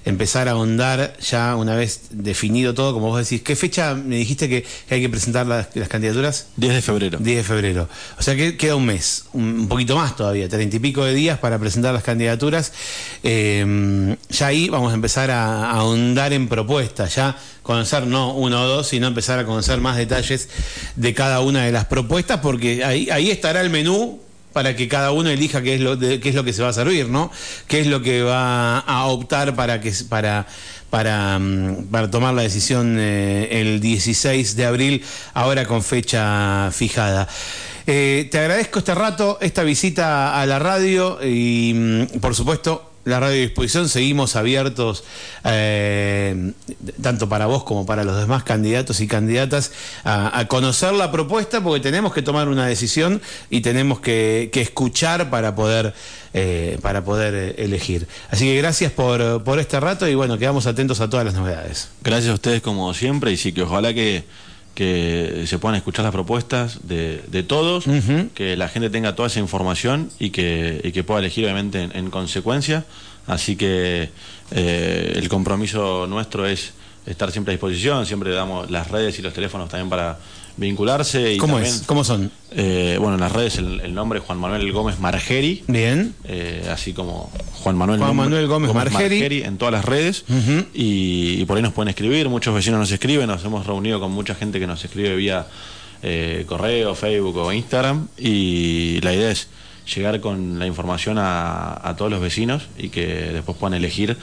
empezar 0.08 0.48
a 0.48 0.52
ahondar 0.52 1.18
ya 1.20 1.56
una 1.56 1.76
vez 1.76 2.02
definido 2.12 2.74
todo, 2.74 2.94
como 2.94 3.08
vos 3.08 3.20
decís. 3.20 3.42
¿Qué 3.42 3.56
fecha 3.56 3.94
me 3.94 4.16
dijiste 4.16 4.48
que, 4.48 4.66
hay 4.90 5.02
que 5.02 5.10
presentar 5.10 5.46
las, 5.46 5.68
candidaturas? 5.90 6.48
10 6.56 6.74
de 6.76 6.82
febrero. 6.82 7.20
10 7.20 7.38
de 7.38 7.44
febrero. 7.44 7.90
O 8.18 8.22
sea 8.22 8.36
que 8.36 8.56
queda 8.56 8.76
un 8.76 8.86
mes, 8.86 9.26
un, 9.34 9.68
poquito 9.68 9.98
más 9.98 10.16
todavía, 10.16 10.48
treinta 10.48 10.78
y 10.78 10.80
pico 10.80 11.04
de 11.04 11.14
días 11.14 11.40
para 11.40 11.60
presentar 11.60 11.94
las 11.94 12.04
candidaturas. 12.04 12.72
Eh, 13.24 14.16
ya 14.30 14.48
ahí 14.48 14.70
vamos 14.70 14.92
a 14.92 14.96
empezar 14.96 15.30
a, 15.30 15.72
ahondar 15.72 16.32
en 16.32 16.48
propuestas, 16.48 17.16
ya 17.16 17.38
conocer 17.62 18.08
no 18.08 18.34
uno 18.34 18.64
o 18.64 18.68
dos, 18.68 18.88
sino 18.88 19.08
empezar 19.08 19.40
a 19.40 19.46
conocer 19.46 19.82
más 19.82 19.98
detalles 19.98 20.48
de 20.96 21.14
cada 21.14 21.42
una 21.42 21.66
de 21.66 21.74
las 21.74 21.86
propuestas, 21.86 22.40
porque 22.40 22.86
ahí, 22.86 23.10
ahí 23.10 23.30
estará 23.30 23.60
el 23.60 23.70
menú 23.70 24.22
para 24.58 24.76
que 24.76 24.88
cada 24.88 25.12
uno 25.12 25.30
elija 25.30 25.62
qué 25.62 25.76
es 25.76 25.82
lo 25.82 26.00
qué 26.00 26.20
es 26.24 26.34
lo 26.34 26.44
que 26.44 26.52
se 26.52 26.64
va 26.64 26.70
a 26.70 26.74
servir, 26.74 27.10
¿no? 27.10 27.30
Qué 27.68 27.80
es 27.80 27.86
lo 27.86 28.02
que 28.02 28.24
va 28.24 28.80
a 28.80 29.06
optar 29.06 29.56
para 29.56 29.80
que 29.82 29.94
para 30.10 30.48
para, 30.90 31.38
mm, 31.38 32.10
tomar 32.10 32.34
la 32.34 32.42
decisión 32.42 32.98
eh, 33.00 33.50
el 33.52 33.80
16 33.80 34.56
de 34.56 34.66
abril, 34.66 35.04
ahora 35.36 35.68
con 35.68 35.84
fecha 35.84 36.72
fijada. 36.72 37.28
Eh, 37.86 38.28
te 38.32 38.40
agradezco 38.40 38.80
este 38.80 38.96
rato, 38.96 39.38
esta 39.42 39.62
visita 39.62 40.42
a 40.42 40.44
la 40.48 40.58
radio 40.58 41.20
y, 41.24 41.74
mm, 41.76 42.20
por 42.20 42.34
supuesto, 42.34 42.87
la 43.08 43.22
radio 43.22 43.40
disposición, 43.42 43.88
seguimos 43.88 44.36
abiertos 44.36 45.06
eh, 45.46 46.52
tanto 47.02 47.30
para 47.30 47.46
vos 47.46 47.64
como 47.64 47.86
para 47.86 48.04
los 48.04 48.18
demás 48.18 48.44
candidatos 48.44 49.00
y 49.00 49.08
candidatas 49.08 49.72
a, 50.04 50.46
conocer 50.50 50.94
la 50.94 51.10
propuesta 51.10 51.62
porque 51.62 51.80
tenemos 51.80 52.14
que 52.14 52.22
tomar 52.22 52.50
una 52.50 52.68
decisión 52.68 53.22
y 53.50 53.62
tenemos 53.62 54.02
que, 54.02 54.52
escuchar 54.54 55.30
para 55.30 55.56
poder, 55.56 55.94
eh, 56.34 56.80
para 56.82 57.04
poder 57.04 57.34
eh, 57.34 57.64
elegir. 57.64 58.08
Así 58.30 58.46
que 58.46 58.58
gracias 58.58 58.92
por, 58.92 59.44
por 59.44 59.60
este 59.60 59.80
rato 59.80 60.08
y 60.08 60.16
bueno, 60.16 60.38
quedamos 60.38 60.68
atentos 60.68 61.00
a 61.00 61.10
todas 61.10 61.26
las 61.26 61.36
novedades. 61.36 61.90
Gracias 62.04 62.32
a 62.32 62.34
ustedes 62.34 62.62
como 62.62 62.94
siempre 62.94 63.32
y 63.32 63.38
sí 63.38 63.54
que 63.54 63.62
ojalá 63.62 63.94
que 63.94 64.26
que 64.78 65.46
se 65.48 65.58
puedan 65.58 65.76
escuchar 65.76 66.06
las 66.06 66.12
propuestas 66.12 66.82
de, 66.88 67.44
todos, 67.48 67.86
que 68.36 68.56
la 68.56 68.70
gente 68.70 68.92
tenga 68.92 69.16
toda 69.16 69.26
esa 69.26 69.40
información 69.40 70.12
y 70.20 70.30
que, 70.30 70.92
que 70.94 71.04
pueda 71.04 71.20
elegir 71.20 71.46
obviamente 71.46 71.90
en, 71.92 72.12
consecuencia. 72.12 72.86
Así 73.26 73.56
que 73.56 74.12
eh, 74.52 75.14
el 75.16 75.30
compromiso 75.30 76.06
nuestro 76.06 76.46
es 76.46 76.74
estar 77.08 77.32
siempre 77.32 77.54
a 77.54 77.56
disposición, 77.56 78.06
siempre 78.06 78.30
damos 78.30 78.70
las 78.70 78.92
redes 78.92 79.18
y 79.18 79.24
los 79.24 79.34
teléfonos 79.34 79.68
también 79.68 79.90
para 79.90 80.20
vincularse. 80.58 81.34
Y 81.34 81.38
¿Cómo 81.38 81.60
es? 81.60 81.84
¿Cómo 81.86 82.04
son? 82.04 82.32
Eh, 82.52 82.98
bueno, 83.00 83.16
en 83.16 83.22
las 83.22 83.32
redes 83.32 83.58
el, 83.58 83.94
nombre 83.94 84.20
es 84.20 84.26
Juan 84.26 84.40
Manuel 84.40 84.72
Gómez 84.72 85.00
Margeri. 85.00 85.64
Bien. 85.68 86.14
Eh, 86.26 86.68
así 86.72 86.94
como 86.94 87.32
Juan 87.54 87.78
Manuel, 87.78 88.00
Juan 88.00 88.16
Manuel 88.16 88.48
Gómez, 88.48 88.74
Margeri. 88.74 89.44
En 89.44 89.58
todas 89.58 89.72
las 89.72 89.86
redes. 89.86 90.26
y, 90.74 91.46
por 91.46 91.58
ahí 91.58 91.64
nos 91.64 91.74
pueden 91.74 91.90
escribir, 91.90 92.28
muchos 92.30 92.54
vecinos 92.54 92.80
nos 92.80 92.92
escriben, 92.92 93.28
nos 93.28 93.44
hemos 93.46 93.66
reunido 93.66 94.00
con 94.00 94.12
mucha 94.12 94.36
gente 94.36 94.60
que 94.60 94.68
nos 94.68 94.84
escribe 94.84 95.16
vía 95.16 95.48
eh, 96.04 96.46
correo, 96.48 96.96
Facebook 96.96 97.38
o 97.38 97.54
Instagram. 97.54 98.08
Y 98.18 99.00
la 99.02 99.14
idea 99.14 99.32
es 99.32 99.48
llegar 99.96 100.20
con 100.20 100.60
la 100.60 100.68
información 100.68 101.18
a 101.20 101.96
todos 101.98 102.12
los 102.12 102.20
vecinos 102.20 102.68
y 102.78 102.90
que 102.90 103.06
después 103.06 103.58
puedan 103.58 103.76
elegir 103.76 104.18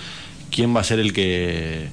quién 0.51 0.75
va 0.75 0.81
a 0.81 0.85
ser 0.85 0.99
el 0.99 1.13
que 1.13 1.89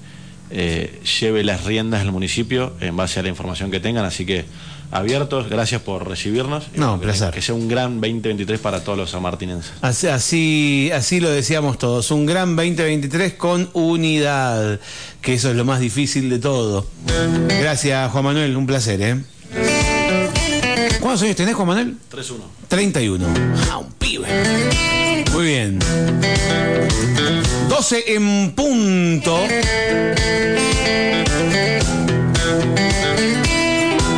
eh, 0.51 1.01
lleve 1.19 1.43
las 1.43 1.63
riendas 1.65 2.01
del 2.01 2.11
municipio 2.11 2.73
en 2.79 2.95
base 2.95 3.19
a 3.19 3.23
la 3.23 3.29
información 3.29 3.71
que 3.71 3.79
tengan. 3.79 4.05
Así 4.05 4.25
que 4.25 4.45
abiertos, 4.91 5.49
gracias 5.49 5.81
por 5.81 6.07
recibirnos. 6.07 6.65
No, 6.75 6.99
que, 6.99 7.05
placer. 7.05 7.33
Que 7.33 7.41
sea 7.41 7.55
un 7.55 7.67
gran 7.67 8.01
2023 8.01 8.59
para 8.59 8.83
todos 8.83 8.97
los 8.97 9.09
sanmartinenses. 9.09 9.71
Así, 9.81 10.07
así, 10.07 10.91
así 10.93 11.19
lo 11.19 11.29
decíamos 11.29 11.77
todos, 11.77 12.11
un 12.11 12.25
gran 12.25 12.55
2023 12.55 13.33
con 13.33 13.69
unidad, 13.73 14.79
que 15.21 15.33
eso 15.33 15.49
es 15.49 15.55
lo 15.55 15.65
más 15.65 15.79
difícil 15.79 16.29
de 16.29 16.39
todo. 16.39 16.85
Gracias, 17.47 18.11
Juan 18.11 18.23
Manuel, 18.23 18.55
un 18.55 18.67
placer, 18.67 19.01
¿eh? 19.01 19.17
¿Cuántos 20.99 21.23
años 21.23 21.35
tenés, 21.35 21.55
Juan 21.55 21.67
Manuel? 21.67 21.95
3-1. 22.11 22.35
31. 22.67 23.27
Ah, 23.71 23.77
un 23.79 23.91
pibe. 23.93 24.27
Muy 25.31 25.45
bien. 25.45 25.79
12 27.81 28.13
en 28.13 28.51
punto. 28.51 29.39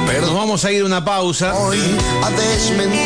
Pero 0.05 0.21
nos 0.25 0.33
vamos 0.35 0.65
a 0.65 0.71
ir 0.73 0.81
a 0.81 0.85
una 0.85 1.05
pausa. 1.05 1.55
Hoy 1.55 1.79
a 2.21 2.29
desmentir. 2.29 2.99